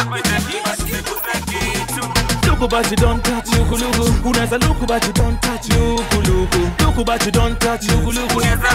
[2.48, 4.30] Luku but you don't touch luku luku.
[4.30, 6.58] Unaweza luku but you don't touch luku luku.
[6.84, 8.38] Luku but you don't touch luku luku.
[8.38, 8.70] Unaweza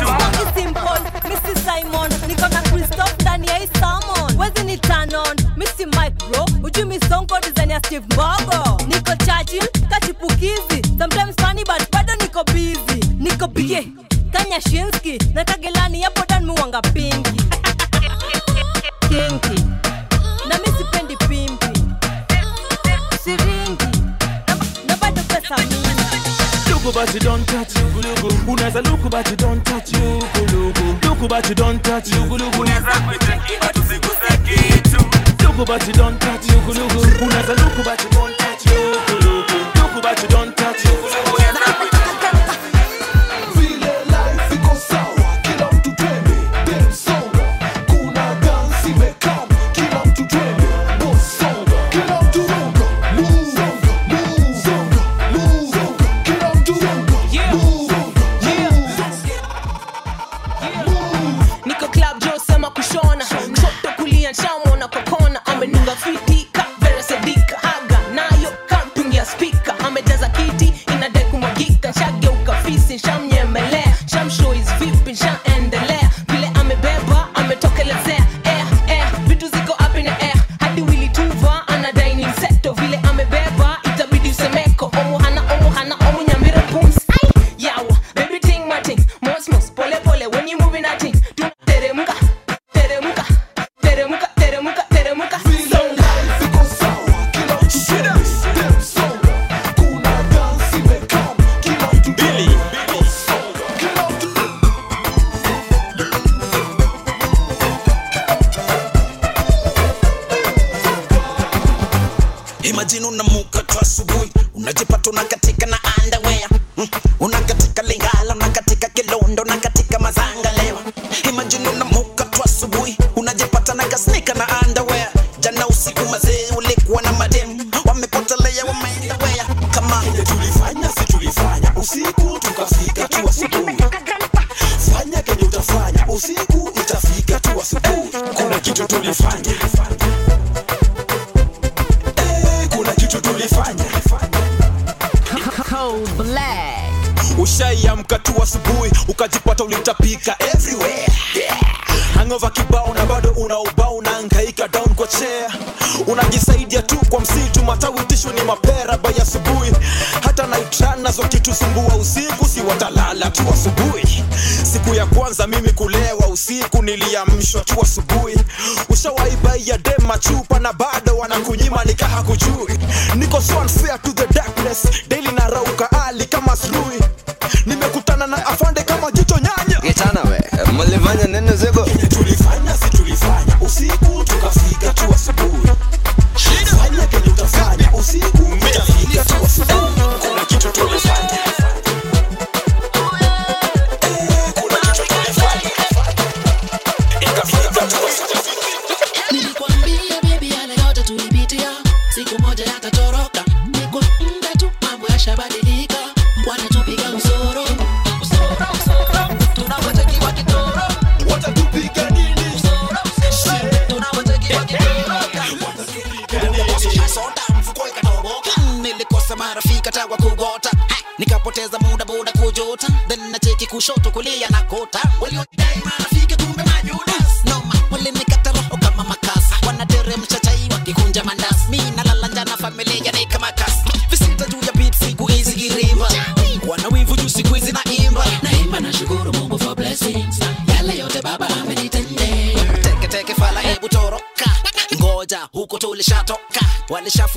[0.00, 1.64] Rocky Simple, Mrs.
[1.64, 4.38] Simon, niko na Christoph ndani ya hii salmon.
[4.38, 8.82] Wezi ni turn on, Missy Mike bro, ujui misongo design ya Steve Mbogo.
[8.88, 10.77] Niko Churchill, kachipukizi,
[14.58, 17.42] Kanya Shinski, na Kagelani yapo dan muwanga pinki.
[19.08, 19.62] Kinki,
[20.48, 21.80] na mi sipendi pimpi.
[23.22, 23.86] Siringi,
[24.48, 24.54] na,
[24.86, 25.88] na bado pesa mingi.
[26.70, 31.06] Luku but you don't touch luku luku Unaweza luku but you don't touch luku luku
[31.06, 32.92] Luku but you don't touch luku luku Unaweza
[35.42, 36.37] Luku but you don't touch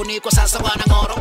[0.01, 1.20] telefoniko sasawa ng oro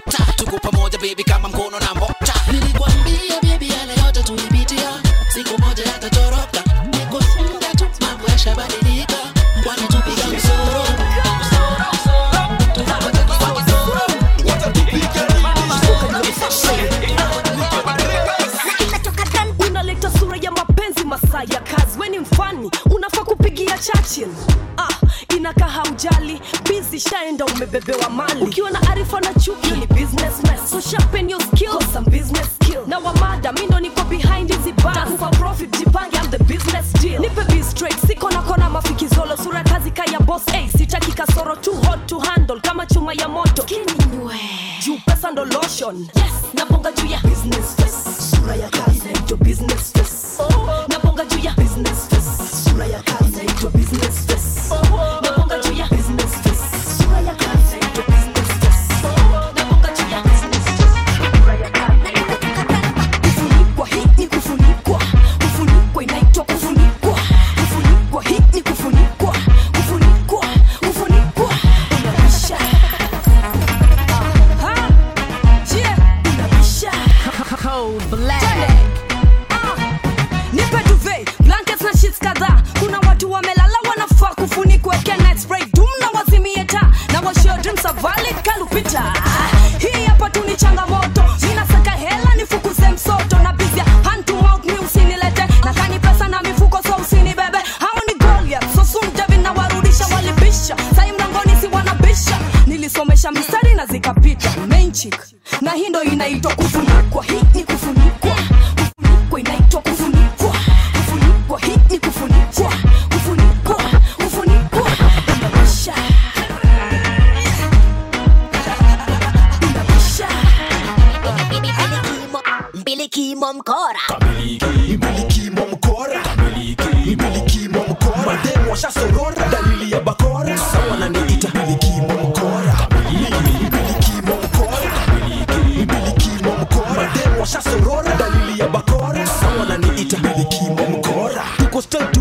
[123.11, 124.20] Ricky Momcora.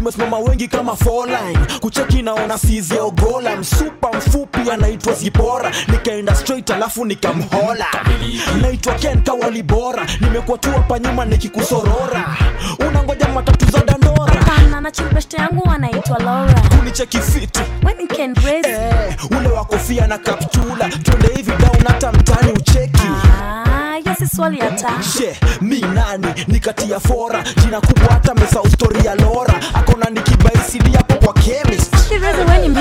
[0.10, 7.86] umesimama wengi kama foline kucheki naona siziogola msupa mfupi anaitwa zipora nikaenda straight alafu nikamhola
[8.62, 9.24] naitwa ken
[9.64, 12.38] bora nimekuwa tu hapa nyuma nikikusorora
[12.90, 14.34] unangoja matatu za dandora
[18.70, 20.90] eh, ule wa kofia na kaptula.
[20.90, 23.02] Twende hivi down hata mtani ucheki.
[25.62, 26.28] Mi nani?
[26.48, 27.44] Nikatia fora.
[27.64, 29.54] Jina kubwa hata mesau story ya Laura.
[29.74, 29.89] Ako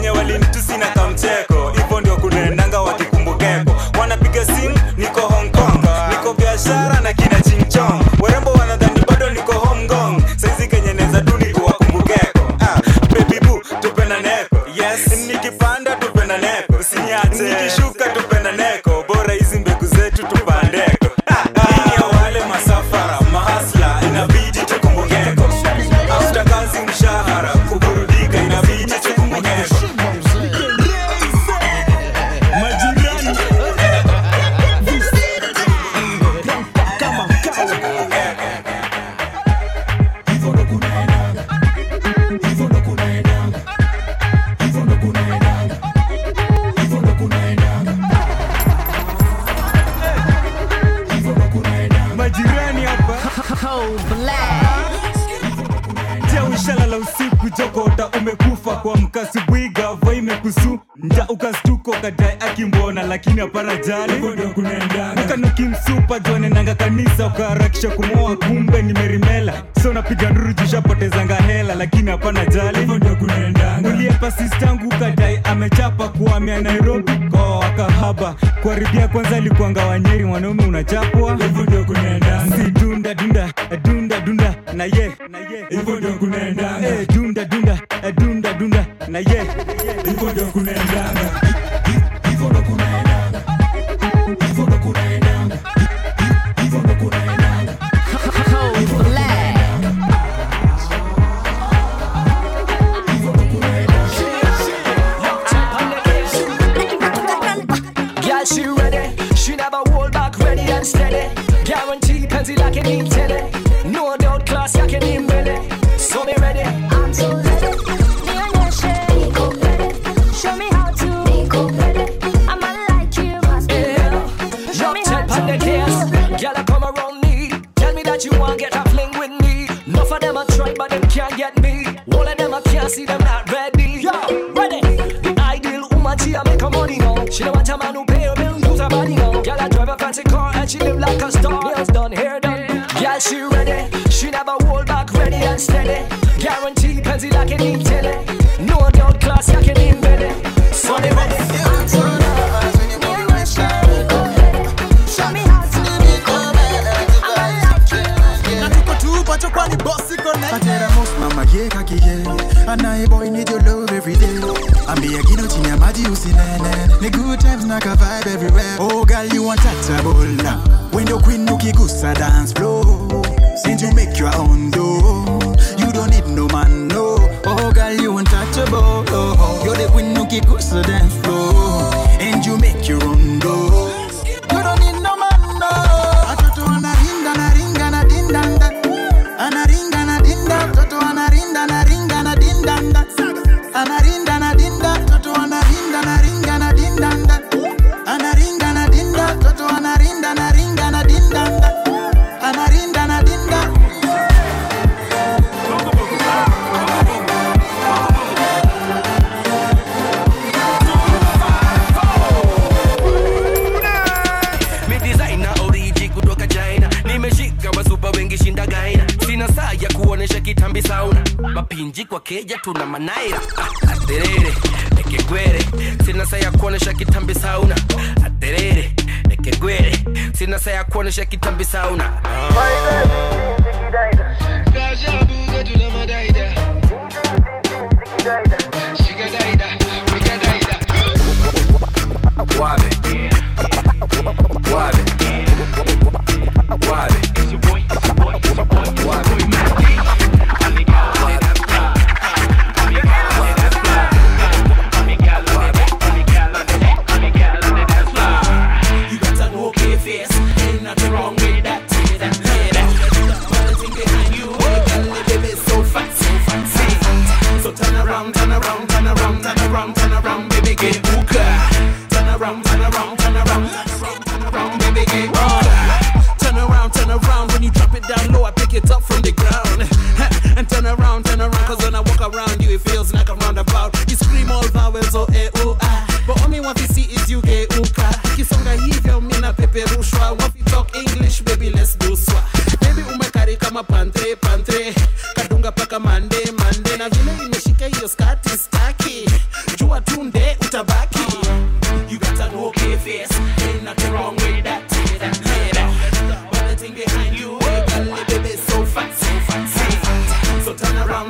[0.00, 1.49] wenye walinitusi na kamcheka.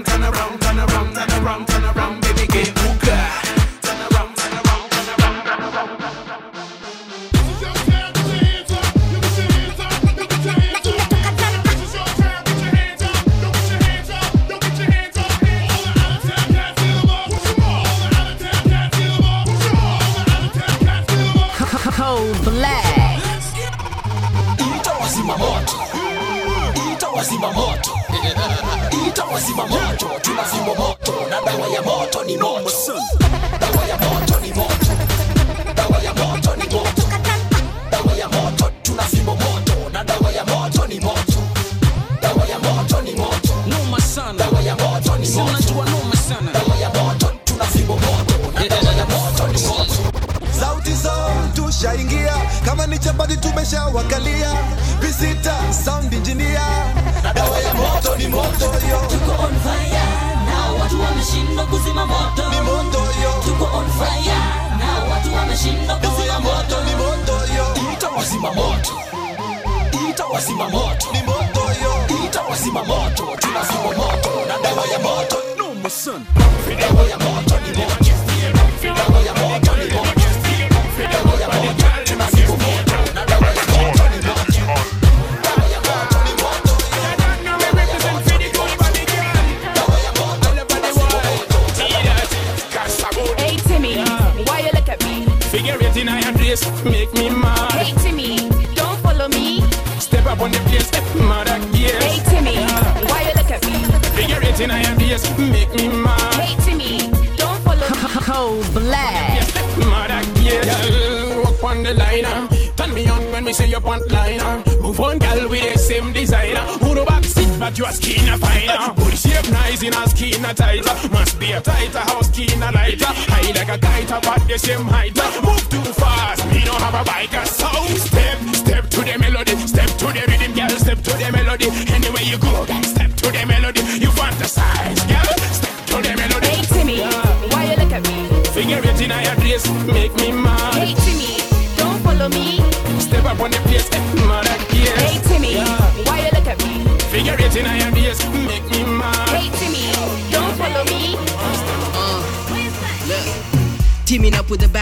[0.04, 0.59] Turn around,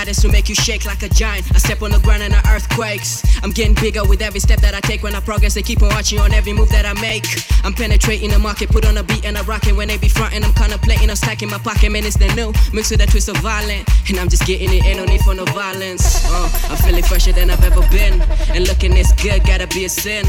[0.08, 1.44] with to make you shake like a giant.
[1.54, 3.22] I step on the ground and the earthquakes.
[3.42, 5.02] I'm getting bigger with every step that I take.
[5.02, 7.26] When I progress, they keep on watching on every move that I make.
[7.64, 9.76] I'm penetrating the market, put on a beat and I rock it.
[9.76, 11.92] When they be frontin', I'm contemplating, I'm stacking my pocket.
[11.92, 13.88] Man, it's the new, mixed with a twist of violent.
[14.08, 16.24] And I'm just getting it, ain't no need for no violence.
[16.26, 18.20] Uh, I'm feeling fresher than I've ever been.
[18.54, 20.24] And looking this good, gotta be a sin.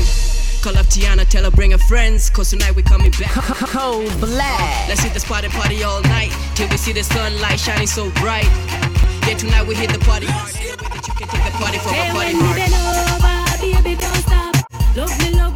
[0.62, 3.32] Call up Tiana, tell her bring her friends, cause tonight we coming back.
[3.72, 4.90] Cold black.
[4.90, 8.10] Let's hit the spot and party all night till we see the sunlight shining so
[8.20, 8.50] bright.
[9.30, 10.56] Yeah, tonight we hit the party hard.
[10.58, 12.58] Any way that you can take the party from Hey, a party when you hard.
[12.58, 14.56] bend over, baby, don't stop.
[14.98, 15.49] Love me, love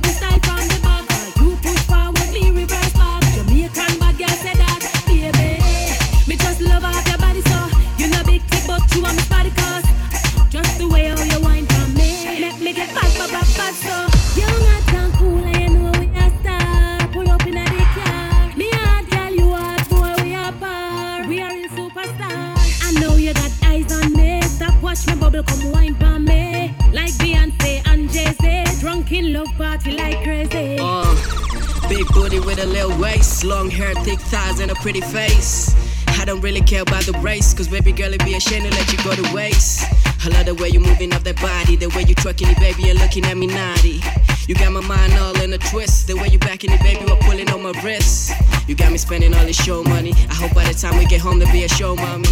[29.52, 30.78] Party like crazy.
[30.80, 35.76] Uh, big booty with a little waist, long hair, thick thighs, and a pretty face.
[36.07, 38.70] I don't really care about the race, cause baby girl, it'd be a shame to
[38.70, 39.86] let you go to waste.
[40.26, 42.90] I love the way you're moving up that body, the way you twerking it, baby,
[42.90, 44.02] and looking at me naughty.
[44.48, 47.18] You got my mind all in a twist, the way you backing it, baby, while
[47.18, 48.32] pulling on my wrist.
[48.68, 50.14] You got me spending all this show money.
[50.30, 52.30] I hope by the time we get home, there'll be a show, mommy.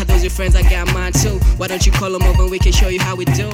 [0.00, 0.56] Are those your friends?
[0.56, 1.38] I got mine too.
[1.58, 3.50] Why don't you call them over and we can show you how we do?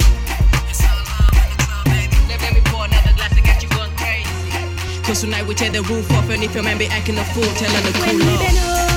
[5.05, 7.43] Cause tonight we tear the roof off and if your man be acting a fool,
[7.43, 8.41] tell him to When cool off.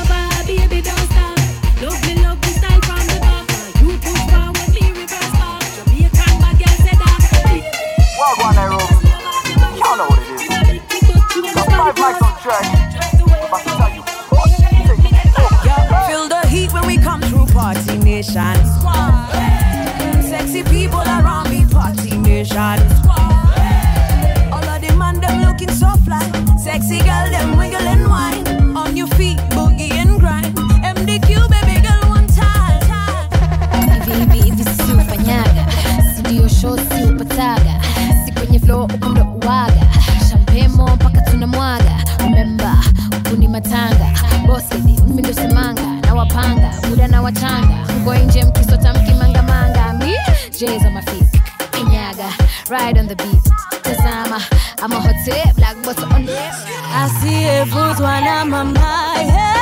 [0.09, 1.37] over, baby, don't stop.
[1.85, 3.45] Love me, love me, style from the back.
[3.77, 5.61] You push forward, me reverse back.
[5.77, 7.21] Jamaican bad girl say that.
[8.17, 9.05] Wild one Nairobi.
[9.77, 11.53] Y'all know what it is.
[11.55, 12.65] Got five mics on track.
[13.45, 14.01] About to tell you.
[16.09, 18.57] Feel the heat when we come through Party Nation.
[20.25, 23.08] Sexy people around me, Party Nation.
[26.69, 28.77] Sexy girl, them wiggle and wine.
[28.77, 30.55] On your feet, boogie and grind.
[30.85, 32.81] MDQ, baby girl, one time.
[34.05, 35.67] hivi hivi hivi si ufanyaga
[36.17, 37.81] sindio show si upataga
[38.27, 39.87] si kwenye flo uko ndo uwaga
[40.31, 42.77] shampemo mpaka tunamwaga rememba
[43.15, 44.11] huku ni matanga.
[44.47, 50.13] Bosedi mimi ndo semanga na wapanga buda na wachanga mko nje mkisota mkimangamanga mi
[50.61, 51.43] jeza mafisi
[51.81, 52.29] inyaga
[52.71, 53.45] ride on the beat.
[53.83, 54.41] Tazama
[54.83, 55.58] I'm a hot tip
[57.03, 59.58] asiyevutwa na mamaye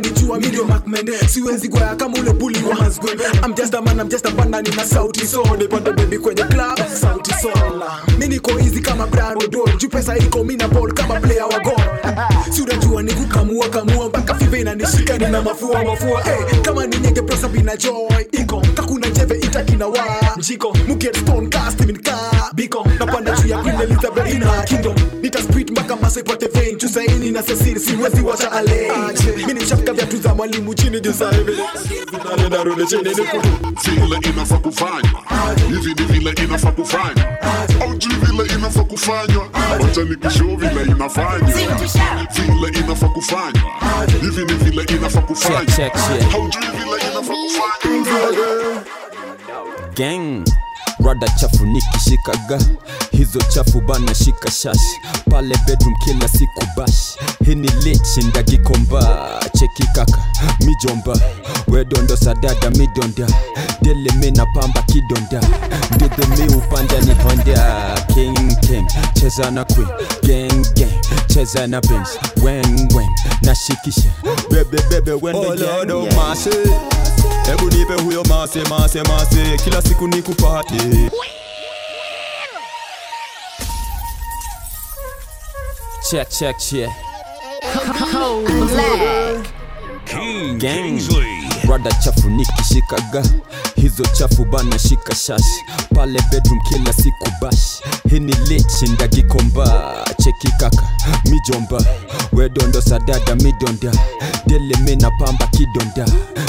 [0.00, 4.08] wananijua mido makmende siwezi kwaya kama ule buli wa mazgwembe I'm just a man, I'm
[4.08, 7.48] just a banda nina sauti so nipate baby kwenye club sauti so
[8.18, 12.12] mi niko easy kama Brian Odol juu pesa iko mina ball kama player wa goal.
[12.52, 16.22] si unajua ni kukamua kamua mpaka fibe inanishika nina mafua mafua.
[16.22, 18.24] Hey, kama ni nyenge prosa bina joy.
[18.32, 20.06] Iko kakuna jeve itakina wa.
[20.36, 24.94] Mjiko muget stone cast Steven ka biko napanda juu ya Queen Elizabeth ina kingdom
[26.10, 28.92] masa vein juu saini na sesiri siwezi wacha ale
[29.46, 31.52] mi ni chapka viatu za mwalimu chini juu sasa hivi
[32.50, 35.22] narudi chini ni kutu vile inafaa kufanywa
[35.68, 37.24] hivi ni vile inafaa kufanywa
[37.80, 39.48] aujui vile inafaa kufanywa
[39.80, 43.70] wacha nikishow vile inafanywa vile inafaa kufanywa
[44.22, 46.30] hivi ni vile inafaa kufanywa Check, check, check.
[46.30, 48.84] vile inafaa kufanywa
[49.96, 50.44] gang
[51.04, 52.58] rada chafu nikishikaga.
[53.12, 55.00] Hizo chafu bana shika shashi.
[55.30, 57.16] Pale bedroom kila siku bash.
[57.44, 59.28] Hini lichinda gikomba.
[59.58, 60.18] Cheki kaka
[60.60, 61.16] mijomba
[61.68, 63.26] wedondo sadada midonda
[63.82, 65.40] dele mina pamba kidonda.
[65.94, 67.94] Ndidhe mi upanda ni honda.
[68.14, 68.86] King king
[69.20, 69.88] cheza na queen.
[70.22, 72.08] Gang gang cheza na bens
[72.42, 73.10] weng weng
[73.42, 74.10] nashikisha.
[74.50, 76.50] Bebebebe wendo Oh, mase.
[77.46, 81.10] Hebu nipe huyo mase mase mase kila siku nikupate
[86.10, 86.90] check check check
[88.12, 89.46] Cold black.
[90.58, 90.98] gang
[91.70, 93.22] rada chafu nikishikaga.
[93.76, 95.44] Hizo chafu bana shika shash
[95.94, 97.80] pale bedroom kila siku bash.
[98.10, 99.94] Hini lichinda ndagikomba
[100.24, 100.82] chekikaka
[101.24, 101.84] mijomba
[102.32, 103.92] wedondo sadada midonda
[104.46, 106.06] dele mina pamba kidonda.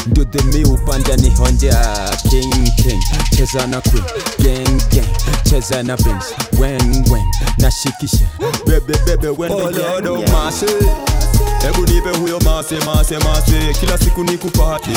[0.07, 2.09] Ndudhe mi upanda ni honja.
[2.29, 3.03] King king.
[3.37, 4.03] Cheza na queen.
[4.39, 5.07] Gang gang.
[5.49, 5.97] Cheza na
[6.59, 7.25] weng weng.
[7.57, 8.25] Nashikisha.
[8.65, 9.27] Bebe bebe
[11.61, 13.73] hebu nipe huyo mase mase mase.
[13.79, 14.91] Kila siku nikupate.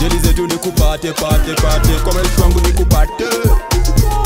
[0.00, 1.92] Jeli zetu nikupate pate pate.
[2.04, 3.24] Kwa maisha yangu nikupate.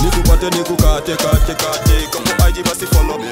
[0.05, 2.07] Nikupate nikukate kate kate.
[2.11, 3.27] Koko IG basi follow me.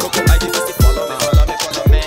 [0.00, 1.16] Koko IG basi follow me.
[1.18, 2.00] Follow me follow me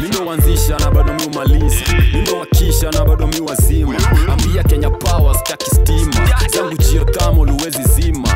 [0.00, 1.76] mindo wanzisha na bado mi umaliza
[2.12, 3.94] mindo wakisha na bado mi wazima.
[4.32, 6.28] Ambia kenya power staki stima.
[6.54, 8.28] Zangu jio tamo luwezi zima.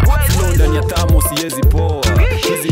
[0.55, 2.05] Ndani ya tamo siwezi poa.
[2.49, 2.69] Hizi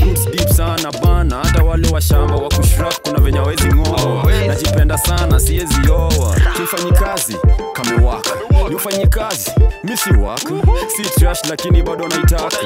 [1.96, 7.36] wa shamba wa kushrap kuna venye wezi ng'oa najipenda sana siwezi oa kimfanyi kazi
[7.72, 8.30] kamewaka
[8.68, 9.50] niufanyi kazi
[9.84, 10.50] misi waka
[10.96, 12.56] si trash lakini bado wanaitaka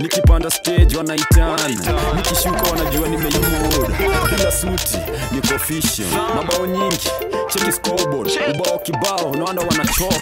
[0.00, 1.68] nikipanda stage wanaitana
[2.16, 3.88] nikishuka wanajua nimeimoda
[4.36, 4.98] bila suti
[5.32, 6.02] niko fishe
[6.36, 7.10] mabao nyingi
[7.48, 10.20] cheki scoreboard ubao kibao naona wanachoka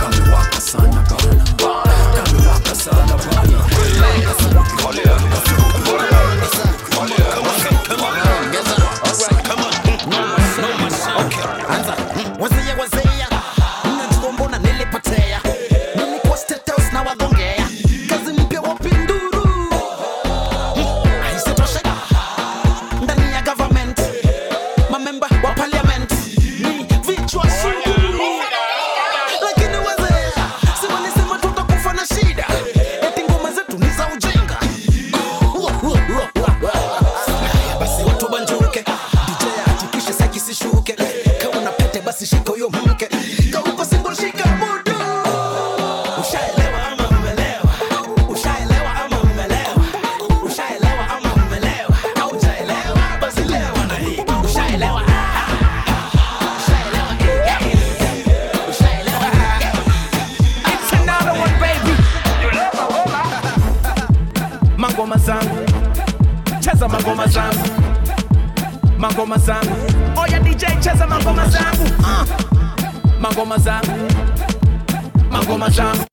[0.00, 1.04] kamewaka sana
[1.58, 1.97] bana
[2.78, 3.58] kamewaka sana bana
[69.48, 69.76] zangu.
[70.22, 72.24] Oya DJ, cheza mangoma zangu, uh.
[73.20, 74.08] mangoma zangu,
[75.30, 76.07] mangoma zangu.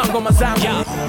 [0.00, 0.30] Mangoma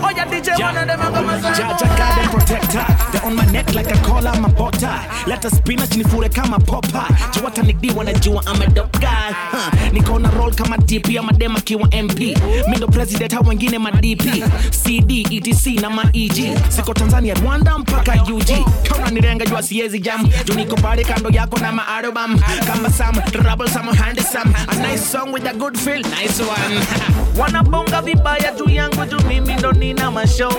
[0.04, 1.56] Oh yeah, DJ, wanna the mangoma zangu.
[1.56, 2.86] Jaja guard and protector.
[3.12, 4.92] They're on my neck like a collar, my butter.
[5.28, 7.08] Let us spinach nifure kama Popeye.
[7.34, 9.32] Juu hata nigdi wanajua I'm a dope guy.
[9.52, 9.72] Huh.
[9.94, 12.20] Niko na roll kama DP ama dem akiwa MP.
[12.68, 14.44] Mi ndo president hao wengine ma DP.
[14.72, 16.58] CD, ETC na ma EG.
[16.70, 18.66] Siko Tanzania, Rwanda mpaka UG.
[18.90, 20.28] Kauna nirenga jua siezi jam.
[20.46, 22.40] Juu niko pale kando yako na ma album.
[22.68, 24.54] Kama Sam, troublesome, handsome.
[24.68, 27.21] A nice song with a good feel, nice one.
[27.42, 30.54] wanabonga vibaya juu yangu, juu mimi ndo nina masho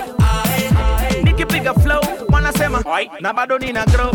[1.23, 2.83] nikipiga flow wanasema
[3.19, 4.11] na bado nina grow,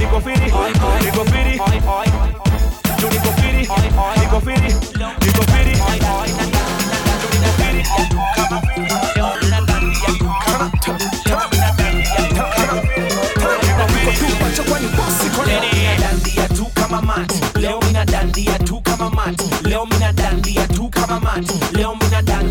[0.00, 0.20] niko
[17.60, 20.57] Leo mina dandia tu kama mati, leo mina dandia
[21.18, 21.42] dan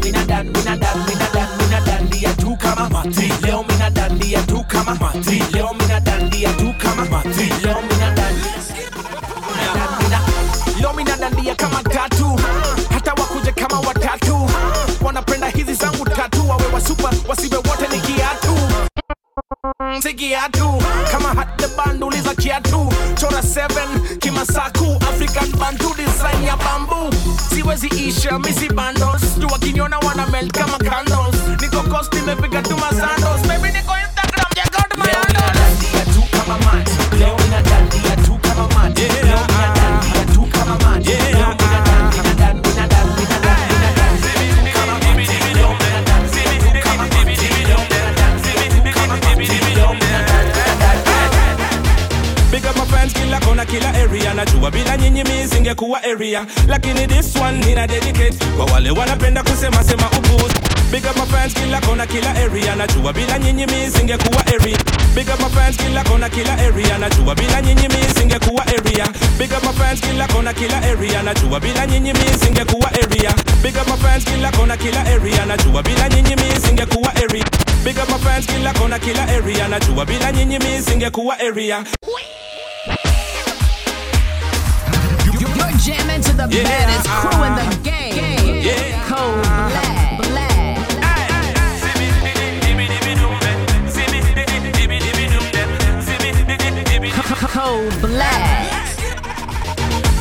[0.02, 3.31] mina dan mina dan mina dan mina dandia tu kama mati.
[3.41, 5.41] Leo mina dandia tu kama mati.
[5.53, 7.48] Leo mina dandia tu kama mati.
[7.64, 7.97] Leo mina
[20.02, 27.15] si kiatu kama hata banduliza kiatu chora 7 kimasaku african bantu design ya bambu
[27.49, 29.22] siwezi isha misi bandos.
[29.41, 31.61] Tu wakiniona wana melt kama candles.
[31.61, 33.41] Niko cost nimepiga tu mazandos.
[33.48, 33.91] Baby niko
[54.38, 56.45] najua bila nyinyi mi singekuwa area.
[56.68, 58.38] Lakini this one nina dedicate.
[58.57, 60.55] Kwa wale wanapenda kusema sema upuzi.
[60.91, 62.76] Big up my fans kila kona kila area.
[62.76, 64.77] Najua bila nyinyi mi area.
[65.15, 66.97] Big up my fans kila kona kila area.
[66.97, 69.07] Najua bila nyinyi mi singekuwa area.
[69.39, 71.23] Big up my fans kila kona kila area.
[71.23, 72.19] Najua bila nyinyi mi
[73.03, 73.34] area.
[73.64, 75.45] Big up my fans kila kona kila area.
[75.45, 76.43] Najua bila nyinyi mi
[77.23, 77.45] area.
[77.84, 79.68] Big up my fans kila kona kila area.
[79.68, 80.77] Najua bila nyinyi mi
[81.39, 81.84] area
[85.88, 88.61] jamming to the baddest crew in the game.
[88.61, 89.07] Yeah.
[89.07, 89.97] Cold black.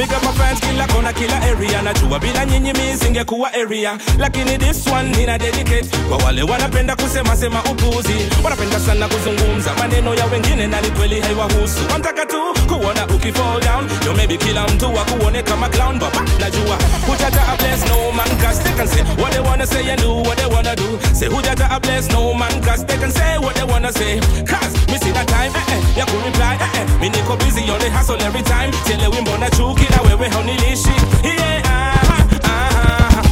[0.06, 1.82] Big up my fans kila kona kila area.
[1.82, 3.98] Najua bila nyinyi mi singekuwa area.
[4.18, 5.88] Lakini this one nina dedicate.
[6.08, 8.14] Kwa wale wanapenda kusema sema upuzi.
[8.44, 11.80] Wanapenda sana kuzungumza maneno ya wengine na ni kweli haiwahusu.
[11.92, 13.88] Wanataka tu kuona ukifall down.
[14.06, 16.20] Yo maybe kila mtu wakuone kama clown baba.
[16.40, 20.00] Najua hujata a bless no man cause they can say what they wanna say and
[20.00, 20.98] do what they wanna do.
[21.14, 24.20] Say hujata a bless no man cause they can say what they wanna say.
[24.46, 27.78] Cause me see that time eh, eh, ya kureply eh, eh, mi niko busy on
[27.80, 28.70] the hustle every time.
[28.86, 30.88] Tele wimbo na chuki na wewe haunilishi.
[31.24, 33.22] Yeah, ah, ah,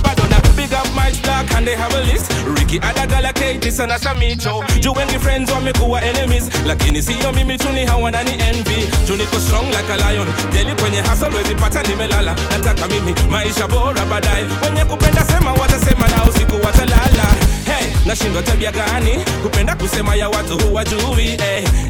[0.95, 2.31] my stock and they have a list.
[2.59, 4.62] Ricky Adagala Kate sana Samicho.
[4.81, 6.45] Juu wengi friends wamekuwa enemies.
[6.66, 8.89] Lakini sio mimi tu ni hawana ni envy.
[9.07, 10.27] Juu niko strong like a lion.
[10.53, 12.35] Deli kwenye hustle wezi pata nimelala.
[12.51, 14.45] Nataka mimi maisha bora baadaye.
[14.65, 17.24] Wenye kupenda sema watasema na usiku watalala
[17.65, 19.11] hey, nashindwa tabia gani?
[19.43, 21.36] Kupenda kusema ya watu huwajui hey,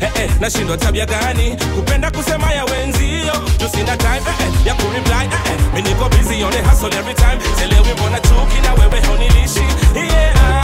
[0.00, 1.56] hey, hey, nashindwa tabia gani?
[1.74, 3.32] Kupenda kusema ya wenzio.
[3.60, 7.14] Juu sina time hey, hey, ya kureply hey, hey, mi niko on the hustle every
[7.14, 7.38] time.
[7.58, 9.64] Selewi mbona chuki na wewe haunilishi.
[9.94, 10.63] Yeah,